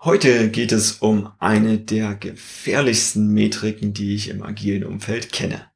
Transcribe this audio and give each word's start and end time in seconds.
Heute 0.00 0.48
geht 0.50 0.70
es 0.70 0.92
um 0.92 1.32
eine 1.40 1.76
der 1.78 2.14
gefährlichsten 2.14 3.34
Metriken, 3.34 3.94
die 3.94 4.14
ich 4.14 4.28
im 4.28 4.44
agilen 4.44 4.84
Umfeld 4.84 5.32
kenne. 5.32 5.72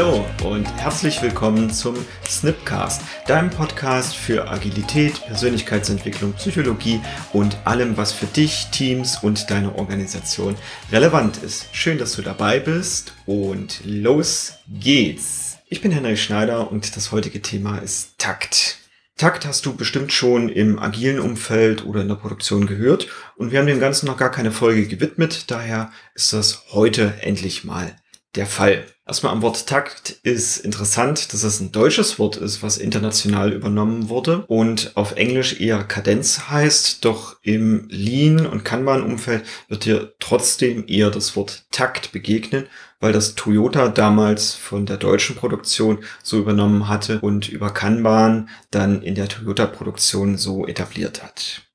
Hallo 0.00 0.24
und 0.44 0.64
herzlich 0.78 1.20
willkommen 1.20 1.70
zum 1.70 1.94
Snipcast, 2.24 3.02
deinem 3.26 3.50
Podcast 3.50 4.16
für 4.16 4.48
Agilität, 4.48 5.20
Persönlichkeitsentwicklung, 5.26 6.32
Psychologie 6.32 7.02
und 7.34 7.58
allem, 7.66 7.98
was 7.98 8.10
für 8.10 8.24
dich, 8.24 8.68
Teams 8.72 9.22
und 9.22 9.50
deine 9.50 9.74
Organisation 9.74 10.56
relevant 10.90 11.42
ist. 11.42 11.66
Schön, 11.72 11.98
dass 11.98 12.16
du 12.16 12.22
dabei 12.22 12.60
bist 12.60 13.12
und 13.26 13.82
los 13.84 14.54
geht's. 14.70 15.58
Ich 15.68 15.82
bin 15.82 15.92
Henry 15.92 16.16
Schneider 16.16 16.72
und 16.72 16.96
das 16.96 17.12
heutige 17.12 17.42
Thema 17.42 17.76
ist 17.76 18.16
Takt. 18.16 18.78
Takt 19.18 19.44
hast 19.44 19.66
du 19.66 19.76
bestimmt 19.76 20.14
schon 20.14 20.48
im 20.48 20.78
agilen 20.78 21.20
Umfeld 21.20 21.84
oder 21.84 22.00
in 22.00 22.08
der 22.08 22.14
Produktion 22.14 22.66
gehört 22.66 23.06
und 23.36 23.52
wir 23.52 23.58
haben 23.58 23.66
dem 23.66 23.80
Ganzen 23.80 24.06
noch 24.06 24.16
gar 24.16 24.30
keine 24.30 24.50
Folge 24.50 24.86
gewidmet, 24.88 25.50
daher 25.50 25.92
ist 26.14 26.32
das 26.32 26.64
heute 26.72 27.12
endlich 27.20 27.64
mal 27.64 27.94
der 28.36 28.46
Fall. 28.46 28.86
Erstmal 29.06 29.32
am 29.32 29.42
Wort 29.42 29.66
Takt 29.66 30.10
ist 30.22 30.58
interessant, 30.58 31.32
dass 31.32 31.42
es 31.42 31.58
ein 31.58 31.72
deutsches 31.72 32.20
Wort 32.20 32.36
ist, 32.36 32.62
was 32.62 32.78
international 32.78 33.52
übernommen 33.52 34.08
wurde 34.08 34.44
und 34.46 34.92
auf 34.94 35.16
Englisch 35.16 35.60
eher 35.60 35.82
Kadenz 35.82 36.48
heißt, 36.48 37.04
doch 37.04 37.36
im 37.42 37.88
Lean- 37.88 38.46
und 38.46 38.64
Kanban-Umfeld 38.64 39.42
wird 39.68 39.82
hier 39.82 40.14
trotzdem 40.20 40.84
eher 40.86 41.10
das 41.10 41.34
Wort 41.34 41.64
Takt 41.72 42.12
begegnen, 42.12 42.66
weil 43.00 43.12
das 43.12 43.34
Toyota 43.34 43.88
damals 43.88 44.54
von 44.54 44.86
der 44.86 44.96
deutschen 44.96 45.34
Produktion 45.34 46.04
so 46.22 46.38
übernommen 46.38 46.86
hatte 46.86 47.18
und 47.20 47.48
über 47.48 47.70
Kanban 47.70 48.48
dann 48.70 49.02
in 49.02 49.16
der 49.16 49.28
Toyota-Produktion 49.28 50.38
so 50.38 50.68
etabliert 50.68 51.22
hat. 51.24 51.69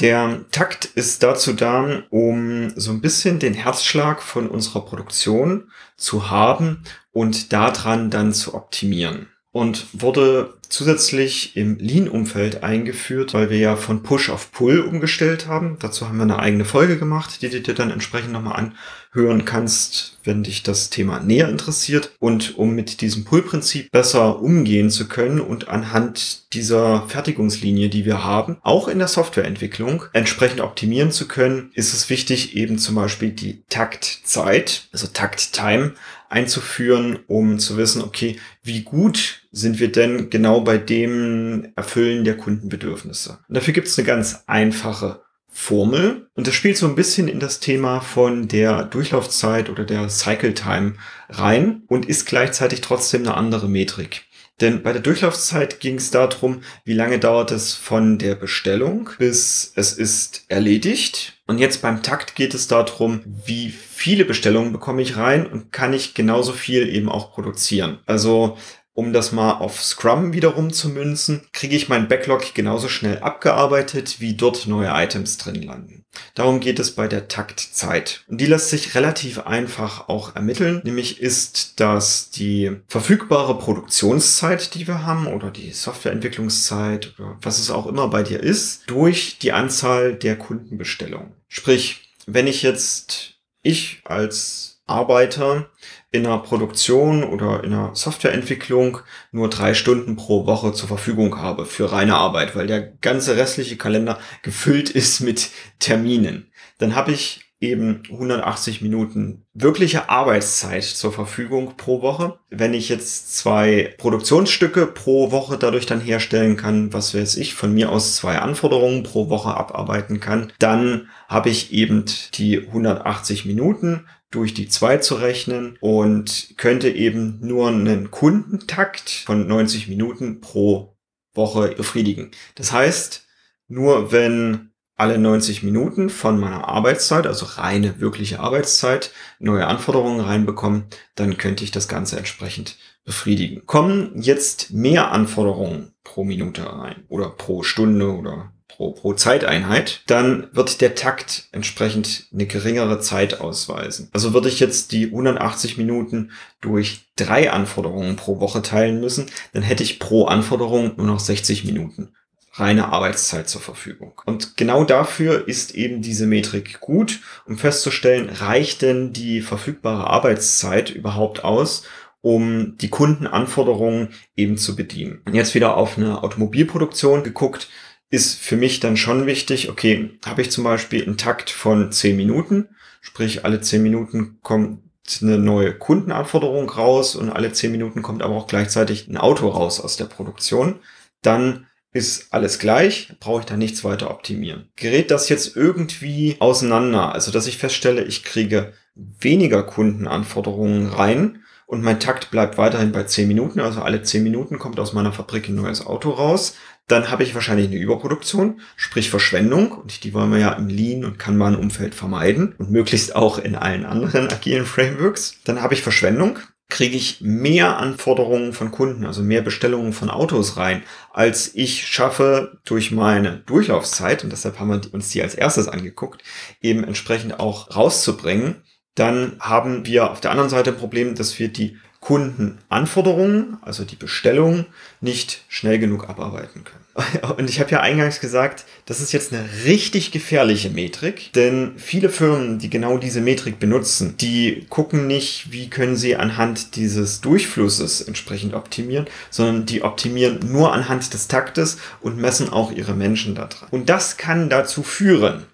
Der 0.00 0.44
Takt 0.50 0.86
ist 0.86 1.22
dazu 1.22 1.52
da, 1.52 2.02
um 2.10 2.72
so 2.74 2.90
ein 2.90 3.00
bisschen 3.00 3.38
den 3.38 3.54
Herzschlag 3.54 4.22
von 4.22 4.48
unserer 4.48 4.84
Produktion 4.84 5.70
zu 5.96 6.30
haben 6.30 6.82
und 7.12 7.52
daran 7.52 8.10
dann 8.10 8.32
zu 8.32 8.54
optimieren. 8.54 9.28
Und 9.54 9.86
wurde 9.92 10.52
zusätzlich 10.68 11.56
im 11.56 11.78
Lean-Umfeld 11.78 12.64
eingeführt, 12.64 13.34
weil 13.34 13.50
wir 13.50 13.58
ja 13.58 13.76
von 13.76 14.02
Push 14.02 14.30
auf 14.30 14.50
Pull 14.50 14.80
umgestellt 14.80 15.46
haben. 15.46 15.76
Dazu 15.78 16.08
haben 16.08 16.16
wir 16.16 16.24
eine 16.24 16.40
eigene 16.40 16.64
Folge 16.64 16.98
gemacht, 16.98 17.40
die 17.40 17.48
du 17.48 17.60
dir 17.60 17.74
dann 17.74 17.92
entsprechend 17.92 18.32
nochmal 18.32 18.72
anhören 19.12 19.44
kannst, 19.44 20.18
wenn 20.24 20.42
dich 20.42 20.64
das 20.64 20.90
Thema 20.90 21.20
näher 21.20 21.48
interessiert. 21.48 22.12
Und 22.18 22.58
um 22.58 22.74
mit 22.74 23.00
diesem 23.00 23.24
Pull-Prinzip 23.24 23.92
besser 23.92 24.42
umgehen 24.42 24.90
zu 24.90 25.06
können 25.06 25.40
und 25.40 25.68
anhand 25.68 26.52
dieser 26.54 27.06
Fertigungslinie, 27.08 27.88
die 27.88 28.04
wir 28.04 28.24
haben, 28.24 28.56
auch 28.62 28.88
in 28.88 28.98
der 28.98 29.08
Softwareentwicklung 29.08 30.04
entsprechend 30.12 30.60
optimieren 30.60 31.12
zu 31.12 31.28
können, 31.28 31.70
ist 31.74 31.94
es 31.94 32.10
wichtig, 32.10 32.56
eben 32.56 32.78
zum 32.78 32.96
Beispiel 32.96 33.30
die 33.30 33.62
Taktzeit, 33.68 34.88
also 34.92 35.06
Takt-Time, 35.06 35.94
einzuführen, 36.34 37.20
um 37.28 37.58
zu 37.58 37.76
wissen, 37.76 38.02
okay, 38.02 38.38
wie 38.62 38.82
gut 38.82 39.46
sind 39.52 39.78
wir 39.78 39.90
denn 39.90 40.30
genau 40.30 40.60
bei 40.60 40.78
dem 40.78 41.72
Erfüllen 41.76 42.24
der 42.24 42.36
Kundenbedürfnisse? 42.36 43.38
Und 43.48 43.56
dafür 43.56 43.72
gibt 43.72 43.86
es 43.86 43.96
eine 43.96 44.06
ganz 44.06 44.42
einfache 44.46 45.22
Formel 45.48 46.28
und 46.34 46.48
das 46.48 46.54
spielt 46.54 46.76
so 46.76 46.88
ein 46.88 46.96
bisschen 46.96 47.28
in 47.28 47.38
das 47.38 47.60
Thema 47.60 48.00
von 48.00 48.48
der 48.48 48.82
Durchlaufzeit 48.82 49.70
oder 49.70 49.84
der 49.84 50.08
Cycle 50.08 50.52
Time 50.52 50.94
rein 51.28 51.82
und 51.86 52.06
ist 52.06 52.26
gleichzeitig 52.26 52.80
trotzdem 52.80 53.22
eine 53.22 53.36
andere 53.36 53.68
Metrik. 53.68 54.24
Denn 54.60 54.82
bei 54.82 54.92
der 54.92 55.02
Durchlaufzeit 55.02 55.78
ging 55.78 55.96
es 55.96 56.10
darum, 56.10 56.62
wie 56.84 56.94
lange 56.94 57.20
dauert 57.20 57.52
es 57.52 57.74
von 57.74 58.18
der 58.18 58.34
Bestellung 58.34 59.10
bis 59.18 59.72
es 59.76 59.92
ist 59.92 60.44
erledigt. 60.48 61.33
Und 61.46 61.58
jetzt 61.58 61.82
beim 61.82 62.02
Takt 62.02 62.34
geht 62.34 62.54
es 62.54 62.68
darum, 62.68 63.20
wie 63.24 63.70
viele 63.70 64.24
Bestellungen 64.24 64.72
bekomme 64.72 65.02
ich 65.02 65.16
rein 65.16 65.46
und 65.46 65.72
kann 65.72 65.92
ich 65.92 66.14
genauso 66.14 66.52
viel 66.52 66.88
eben 66.88 67.10
auch 67.10 67.32
produzieren. 67.32 67.98
Also 68.06 68.56
um 68.94 69.12
das 69.12 69.32
mal 69.32 69.52
auf 69.52 69.82
Scrum 69.82 70.32
wiederum 70.32 70.72
zu 70.72 70.88
münzen, 70.88 71.42
kriege 71.52 71.76
ich 71.76 71.88
mein 71.88 72.08
Backlog 72.08 72.54
genauso 72.54 72.88
schnell 72.88 73.18
abgearbeitet, 73.18 74.20
wie 74.20 74.34
dort 74.34 74.66
neue 74.66 74.88
Items 74.88 75.36
drin 75.36 75.62
landen. 75.62 76.04
Darum 76.34 76.60
geht 76.60 76.78
es 76.78 76.92
bei 76.92 77.08
der 77.08 77.26
Taktzeit. 77.26 78.24
Und 78.28 78.40
die 78.40 78.46
lässt 78.46 78.70
sich 78.70 78.94
relativ 78.94 79.40
einfach 79.40 80.08
auch 80.08 80.36
ermitteln. 80.36 80.80
Nämlich 80.84 81.20
ist 81.20 81.80
das 81.80 82.30
die 82.30 82.70
verfügbare 82.86 83.58
Produktionszeit, 83.58 84.74
die 84.74 84.86
wir 84.86 85.04
haben, 85.04 85.26
oder 85.26 85.50
die 85.50 85.72
Softwareentwicklungszeit, 85.72 87.14
oder 87.18 87.36
was 87.42 87.58
es 87.58 87.70
auch 87.70 87.86
immer 87.86 88.06
bei 88.08 88.22
dir 88.22 88.40
ist, 88.40 88.82
durch 88.86 89.38
die 89.40 89.52
Anzahl 89.52 90.14
der 90.14 90.36
Kundenbestellungen. 90.36 91.32
Sprich, 91.48 92.12
wenn 92.26 92.46
ich 92.46 92.62
jetzt, 92.62 93.34
ich 93.62 94.00
als 94.04 94.74
Arbeiter 94.86 95.70
in 96.14 96.26
einer 96.26 96.38
Produktion 96.38 97.24
oder 97.24 97.64
in 97.64 97.72
einer 97.72 97.94
Softwareentwicklung 97.96 98.98
nur 99.32 99.50
drei 99.50 99.74
Stunden 99.74 100.14
pro 100.14 100.46
Woche 100.46 100.72
zur 100.72 100.86
Verfügung 100.86 101.38
habe 101.38 101.66
für 101.66 101.90
reine 101.90 102.14
Arbeit, 102.14 102.54
weil 102.54 102.68
der 102.68 102.82
ganze 102.82 103.36
restliche 103.36 103.76
Kalender 103.76 104.20
gefüllt 104.42 104.90
ist 104.90 105.20
mit 105.20 105.50
Terminen, 105.80 106.52
dann 106.78 106.94
habe 106.94 107.10
ich 107.10 107.44
eben 107.64 108.02
180 108.10 108.82
Minuten 108.82 109.44
wirkliche 109.54 110.08
Arbeitszeit 110.08 110.84
zur 110.84 111.12
Verfügung 111.12 111.76
pro 111.76 112.02
Woche. 112.02 112.38
Wenn 112.50 112.74
ich 112.74 112.88
jetzt 112.88 113.36
zwei 113.36 113.94
Produktionsstücke 113.98 114.86
pro 114.86 115.30
Woche 115.30 115.56
dadurch 115.56 115.86
dann 115.86 116.00
herstellen 116.00 116.56
kann, 116.56 116.92
was 116.92 117.14
weiß 117.14 117.36
ich, 117.36 117.54
von 117.54 117.72
mir 117.72 117.90
aus 117.90 118.16
zwei 118.16 118.38
Anforderungen 118.38 119.02
pro 119.02 119.30
Woche 119.30 119.56
abarbeiten 119.56 120.20
kann, 120.20 120.52
dann 120.58 121.08
habe 121.26 121.48
ich 121.48 121.72
eben 121.72 122.04
die 122.34 122.58
180 122.58 123.46
Minuten 123.46 124.06
durch 124.34 124.54
die 124.54 124.68
zwei 124.68 124.98
zu 124.98 125.14
rechnen 125.14 125.78
und 125.80 126.54
könnte 126.56 126.90
eben 126.90 127.38
nur 127.40 127.68
einen 127.68 128.10
Kundentakt 128.10 129.10
von 129.10 129.46
90 129.46 129.88
Minuten 129.88 130.40
pro 130.40 130.96
Woche 131.34 131.68
befriedigen. 131.76 132.30
Das 132.54 132.72
heißt, 132.72 133.26
nur 133.68 134.12
wenn 134.12 134.70
alle 134.96 135.18
90 135.18 135.62
Minuten 135.62 136.08
von 136.08 136.38
meiner 136.38 136.68
Arbeitszeit, 136.68 137.26
also 137.26 137.46
reine 137.46 138.00
wirkliche 138.00 138.40
Arbeitszeit, 138.40 139.10
neue 139.40 139.66
Anforderungen 139.66 140.20
reinbekommen, 140.20 140.84
dann 141.16 141.36
könnte 141.36 141.64
ich 141.64 141.72
das 141.72 141.88
Ganze 141.88 142.16
entsprechend 142.16 142.76
befriedigen. 143.04 143.66
Kommen 143.66 144.12
jetzt 144.14 144.72
mehr 144.72 145.10
Anforderungen 145.10 145.94
pro 146.04 146.24
Minute 146.24 146.64
rein 146.72 147.04
oder 147.08 147.28
pro 147.28 147.62
Stunde 147.62 148.14
oder 148.14 148.53
pro, 148.76 148.92
pro 148.92 149.14
Zeiteinheit, 149.14 150.02
dann 150.06 150.48
wird 150.52 150.80
der 150.80 150.94
Takt 150.94 151.48
entsprechend 151.52 152.26
eine 152.32 152.46
geringere 152.46 153.00
Zeit 153.00 153.40
ausweisen. 153.40 154.08
Also 154.12 154.34
würde 154.34 154.48
ich 154.48 154.60
jetzt 154.60 154.92
die 154.92 155.06
180 155.06 155.76
Minuten 155.78 156.30
durch 156.60 157.06
drei 157.16 157.50
Anforderungen 157.50 158.16
pro 158.16 158.40
Woche 158.40 158.62
teilen 158.62 159.00
müssen, 159.00 159.26
dann 159.52 159.62
hätte 159.62 159.82
ich 159.82 159.98
pro 159.98 160.26
Anforderung 160.26 160.96
nur 160.96 161.06
noch 161.06 161.20
60 161.20 161.64
Minuten 161.64 162.10
reine 162.56 162.92
Arbeitszeit 162.92 163.48
zur 163.48 163.60
Verfügung. 163.60 164.12
Und 164.26 164.56
genau 164.56 164.84
dafür 164.84 165.48
ist 165.48 165.74
eben 165.74 166.02
diese 166.02 166.26
Metrik 166.26 166.80
gut, 166.80 167.20
um 167.46 167.58
festzustellen, 167.58 168.28
reicht 168.28 168.82
denn 168.82 169.12
die 169.12 169.40
verfügbare 169.40 170.06
Arbeitszeit 170.06 170.90
überhaupt 170.90 171.42
aus, 171.42 171.82
um 172.20 172.78
die 172.78 172.88
Kundenanforderungen 172.88 174.08
eben 174.36 174.56
zu 174.56 174.76
bedienen. 174.76 175.20
Jetzt 175.30 175.54
wieder 175.54 175.76
auf 175.76 175.98
eine 175.98 176.22
Automobilproduktion 176.22 177.22
geguckt, 177.22 177.68
ist 178.10 178.38
für 178.38 178.56
mich 178.56 178.80
dann 178.80 178.96
schon 178.96 179.26
wichtig, 179.26 179.68
okay, 179.68 180.18
habe 180.24 180.42
ich 180.42 180.50
zum 180.50 180.64
Beispiel 180.64 181.04
einen 181.04 181.16
Takt 181.16 181.50
von 181.50 181.90
10 181.90 182.16
Minuten, 182.16 182.68
sprich 183.00 183.44
alle 183.44 183.60
10 183.60 183.82
Minuten 183.82 184.38
kommt 184.42 184.80
eine 185.20 185.38
neue 185.38 185.74
Kundenanforderung 185.74 186.70
raus 186.70 187.16
und 187.16 187.30
alle 187.30 187.52
10 187.52 187.70
Minuten 187.72 188.02
kommt 188.02 188.22
aber 188.22 188.34
auch 188.34 188.46
gleichzeitig 188.46 189.08
ein 189.08 189.18
Auto 189.18 189.48
raus 189.48 189.80
aus 189.80 189.96
der 189.96 190.06
Produktion, 190.06 190.76
dann 191.22 191.66
ist 191.92 192.32
alles 192.32 192.58
gleich, 192.58 193.12
brauche 193.20 193.40
ich 193.40 193.46
da 193.46 193.56
nichts 193.56 193.84
weiter 193.84 194.10
optimieren. 194.10 194.68
Gerät 194.76 195.10
das 195.10 195.28
jetzt 195.28 195.56
irgendwie 195.56 196.36
auseinander, 196.40 197.12
also 197.12 197.30
dass 197.30 197.46
ich 197.46 197.58
feststelle, 197.58 198.02
ich 198.04 198.24
kriege 198.24 198.72
weniger 198.94 199.62
Kundenanforderungen 199.62 200.88
rein 200.88 201.42
und 201.66 201.82
mein 201.82 202.00
Takt 202.00 202.30
bleibt 202.30 202.58
weiterhin 202.58 202.92
bei 202.92 203.04
10 203.04 203.28
Minuten, 203.28 203.60
also 203.60 203.80
alle 203.80 204.02
10 204.02 204.22
Minuten 204.22 204.58
kommt 204.58 204.80
aus 204.80 204.92
meiner 204.92 205.12
Fabrik 205.12 205.48
ein 205.48 205.54
neues 205.54 205.86
Auto 205.86 206.10
raus, 206.10 206.56
dann 206.86 207.10
habe 207.10 207.22
ich 207.22 207.34
wahrscheinlich 207.34 207.68
eine 207.68 207.76
Überproduktion, 207.76 208.60
sprich 208.76 209.10
Verschwendung. 209.10 209.72
Und 209.72 210.04
die 210.04 210.12
wollen 210.12 210.32
wir 210.32 210.38
ja 210.38 210.52
im 210.52 210.68
Lean- 210.68 211.04
und 211.04 211.18
Kanban-Umfeld 211.18 211.94
vermeiden 211.94 212.54
und 212.58 212.70
möglichst 212.70 213.16
auch 213.16 213.38
in 213.38 213.54
allen 213.54 213.86
anderen 213.86 214.28
agilen 214.32 214.66
Frameworks. 214.66 215.40
Dann 215.44 215.62
habe 215.62 215.74
ich 215.74 215.82
Verschwendung, 215.82 216.38
kriege 216.68 216.96
ich 216.96 217.20
mehr 217.20 217.78
Anforderungen 217.78 218.52
von 218.52 218.70
Kunden, 218.70 219.06
also 219.06 219.22
mehr 219.22 219.42
Bestellungen 219.42 219.92
von 219.92 220.10
Autos 220.10 220.56
rein, 220.56 220.82
als 221.12 221.54
ich 221.54 221.86
schaffe 221.86 222.58
durch 222.64 222.90
meine 222.90 223.38
Durchlaufzeit, 223.46 224.24
und 224.24 224.30
deshalb 224.30 224.58
haben 224.58 224.70
wir 224.70 224.94
uns 224.94 225.10
die 225.10 225.22
als 225.22 225.34
erstes 225.34 225.68
angeguckt, 225.68 226.22
eben 226.60 226.84
entsprechend 226.84 227.38
auch 227.38 227.74
rauszubringen 227.76 228.62
dann 228.94 229.36
haben 229.40 229.86
wir 229.86 230.10
auf 230.10 230.20
der 230.20 230.30
anderen 230.30 230.50
Seite 230.50 230.70
ein 230.70 230.76
Problem, 230.76 231.14
dass 231.14 231.38
wir 231.38 231.48
die 231.48 231.78
Kundenanforderungen, 232.04 233.56
also 233.62 233.84
die 233.84 233.96
Bestellung, 233.96 234.66
nicht 235.00 235.42
schnell 235.48 235.78
genug 235.78 236.06
abarbeiten 236.06 236.62
können. 236.62 236.84
Und 237.38 237.48
ich 237.48 237.60
habe 237.60 237.70
ja 237.70 237.80
eingangs 237.80 238.20
gesagt, 238.20 238.66
das 238.84 239.00
ist 239.00 239.12
jetzt 239.12 239.32
eine 239.32 239.42
richtig 239.64 240.12
gefährliche 240.12 240.68
Metrik, 240.68 241.32
denn 241.32 241.72
viele 241.78 242.10
Firmen, 242.10 242.58
die 242.58 242.68
genau 242.68 242.98
diese 242.98 243.22
Metrik 243.22 243.58
benutzen, 243.58 244.16
die 244.20 244.66
gucken 244.68 245.06
nicht, 245.06 245.50
wie 245.50 245.70
können 245.70 245.96
sie 245.96 246.16
anhand 246.16 246.76
dieses 246.76 247.22
Durchflusses 247.22 248.02
entsprechend 248.02 248.52
optimieren, 248.52 249.06
sondern 249.30 249.64
die 249.64 249.82
optimieren 249.82 250.40
nur 250.46 250.74
anhand 250.74 251.14
des 251.14 251.26
Taktes 251.26 251.78
und 252.02 252.18
messen 252.18 252.50
auch 252.50 252.70
ihre 252.70 252.92
Menschen 252.92 253.34
daran. 253.34 253.68
Und 253.70 253.88
das 253.88 254.18
kann 254.18 254.50
dazu 254.50 254.82
führen, 254.82 255.46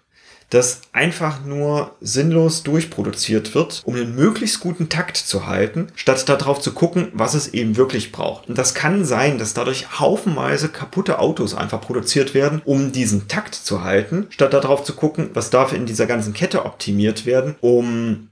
das 0.51 0.83
einfach 0.93 1.45
nur 1.45 1.93
sinnlos 2.01 2.63
durchproduziert 2.65 3.55
wird, 3.55 3.83
um 3.85 3.95
einen 3.95 4.15
möglichst 4.15 4.61
guten 4.61 4.89
Takt 4.89 5.17
zu 5.17 5.47
halten, 5.47 5.89
statt 5.95 6.29
darauf 6.29 6.61
zu 6.61 6.73
gucken, 6.73 7.09
was 7.15 7.35
es 7.35 7.55
eben 7.55 7.77
wirklich 7.77 8.13
braucht. 8.13 8.49
Und 8.49 8.59
das 8.59 8.75
kann 8.75 9.05
sein, 9.05 9.39
dass 9.39 9.55
dadurch 9.55 10.01
haufenweise 10.01 10.69
kaputte 10.69 11.21
Autos 11.21 11.55
einfach 11.55 11.81
produziert 11.81 12.35
werden, 12.35 12.61
um 12.65 12.93
diesen 12.93 13.29
Takt 13.29 13.55
zu 13.55 13.85
halten, 13.85 14.27
statt 14.31 14.53
darauf 14.53 14.83
zu 14.83 14.95
gucken, 14.95 15.31
was 15.35 15.51
darf 15.51 15.73
in 15.73 15.87
dieser 15.87 16.07
ganzen 16.07 16.35
Kette 16.35 16.65
optimiert 16.65 17.27
werden, 17.27 17.55
um 17.61 18.29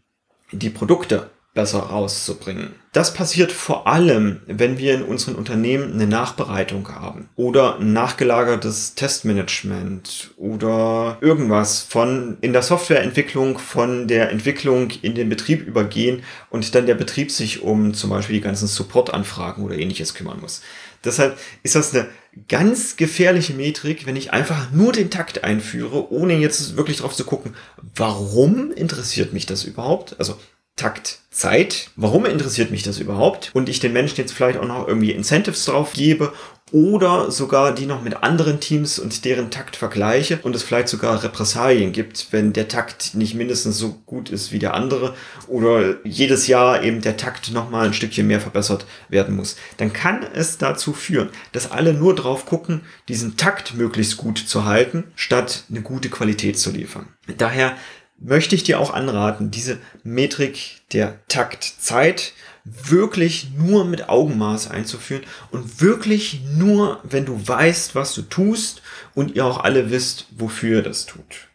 die 0.50 0.70
Produkte 0.70 1.30
besser 1.58 1.80
rauszubringen. 1.80 2.70
Das 2.92 3.14
passiert 3.14 3.50
vor 3.50 3.88
allem, 3.88 4.42
wenn 4.46 4.78
wir 4.78 4.94
in 4.94 5.02
unseren 5.02 5.34
Unternehmen 5.34 5.92
eine 5.92 6.06
Nachbereitung 6.06 6.88
haben 6.88 7.28
oder 7.34 7.80
nachgelagertes 7.80 8.94
Testmanagement 8.94 10.34
oder 10.36 11.18
irgendwas 11.20 11.82
von 11.82 12.38
in 12.42 12.52
der 12.52 12.62
Softwareentwicklung 12.62 13.58
von 13.58 14.06
der 14.06 14.30
Entwicklung 14.30 14.92
in 15.02 15.16
den 15.16 15.28
Betrieb 15.28 15.66
übergehen 15.66 16.22
und 16.48 16.76
dann 16.76 16.86
der 16.86 16.94
Betrieb 16.94 17.32
sich 17.32 17.60
um 17.60 17.92
zum 17.92 18.10
Beispiel 18.10 18.36
die 18.36 18.42
ganzen 18.42 18.68
Supportanfragen 18.68 19.64
oder 19.64 19.76
ähnliches 19.76 20.14
kümmern 20.14 20.40
muss. 20.40 20.62
Deshalb 21.04 21.36
ist 21.64 21.74
das 21.74 21.92
eine 21.92 22.06
ganz 22.46 22.96
gefährliche 22.96 23.54
Metrik, 23.54 24.06
wenn 24.06 24.14
ich 24.14 24.32
einfach 24.32 24.70
nur 24.70 24.92
den 24.92 25.10
Takt 25.10 25.42
einführe, 25.42 26.12
ohne 26.12 26.34
jetzt 26.34 26.76
wirklich 26.76 26.98
drauf 26.98 27.16
zu 27.16 27.24
gucken, 27.24 27.56
warum 27.96 28.70
interessiert 28.70 29.32
mich 29.32 29.46
das 29.46 29.64
überhaupt? 29.64 30.14
Also 30.20 30.36
Takt 30.78 31.18
Zeit. 31.30 31.90
Warum 31.96 32.24
interessiert 32.24 32.70
mich 32.70 32.82
das 32.82 32.98
überhaupt? 32.98 33.50
Und 33.52 33.68
ich 33.68 33.80
den 33.80 33.92
Menschen 33.92 34.16
jetzt 34.16 34.32
vielleicht 34.32 34.58
auch 34.58 34.66
noch 34.66 34.88
irgendwie 34.88 35.12
Incentives 35.12 35.66
drauf 35.66 35.92
gebe 35.92 36.32
oder 36.72 37.30
sogar 37.30 37.74
die 37.74 37.86
noch 37.86 38.02
mit 38.02 38.22
anderen 38.22 38.60
Teams 38.60 38.98
und 38.98 39.24
deren 39.24 39.50
Takt 39.50 39.76
vergleiche 39.76 40.38
und 40.42 40.54
es 40.54 40.62
vielleicht 40.62 40.88
sogar 40.88 41.22
Repressalien 41.22 41.92
gibt, 41.92 42.28
wenn 42.30 42.52
der 42.52 42.68
Takt 42.68 43.14
nicht 43.14 43.34
mindestens 43.34 43.78
so 43.78 44.00
gut 44.06 44.30
ist 44.30 44.52
wie 44.52 44.58
der 44.58 44.74
andere 44.74 45.14
oder 45.46 45.96
jedes 46.04 46.46
Jahr 46.46 46.82
eben 46.82 47.00
der 47.00 47.16
Takt 47.16 47.52
nochmal 47.52 47.86
ein 47.86 47.94
Stückchen 47.94 48.26
mehr 48.26 48.40
verbessert 48.40 48.86
werden 49.08 49.36
muss. 49.36 49.56
Dann 49.78 49.92
kann 49.92 50.26
es 50.34 50.58
dazu 50.58 50.92
führen, 50.92 51.30
dass 51.52 51.70
alle 51.70 51.94
nur 51.94 52.14
drauf 52.14 52.46
gucken, 52.46 52.82
diesen 53.08 53.36
Takt 53.36 53.74
möglichst 53.74 54.16
gut 54.16 54.38
zu 54.38 54.64
halten, 54.64 55.04
statt 55.14 55.64
eine 55.70 55.82
gute 55.82 56.10
Qualität 56.10 56.58
zu 56.58 56.70
liefern. 56.70 57.08
Daher 57.36 57.76
möchte 58.18 58.54
ich 58.54 58.64
dir 58.64 58.80
auch 58.80 58.92
anraten, 58.92 59.50
diese 59.50 59.78
Metrik 60.02 60.82
der 60.92 61.20
Taktzeit 61.28 62.32
wirklich 62.64 63.50
nur 63.56 63.84
mit 63.84 64.08
Augenmaß 64.08 64.70
einzuführen 64.70 65.22
und 65.50 65.80
wirklich 65.80 66.40
nur, 66.56 67.00
wenn 67.02 67.24
du 67.24 67.40
weißt, 67.46 67.94
was 67.94 68.14
du 68.14 68.22
tust 68.22 68.82
und 69.14 69.34
ihr 69.34 69.46
auch 69.46 69.64
alle 69.64 69.90
wisst, 69.90 70.26
wofür 70.36 70.78
ihr 70.78 70.82
das 70.82 71.06
tut. 71.06 71.48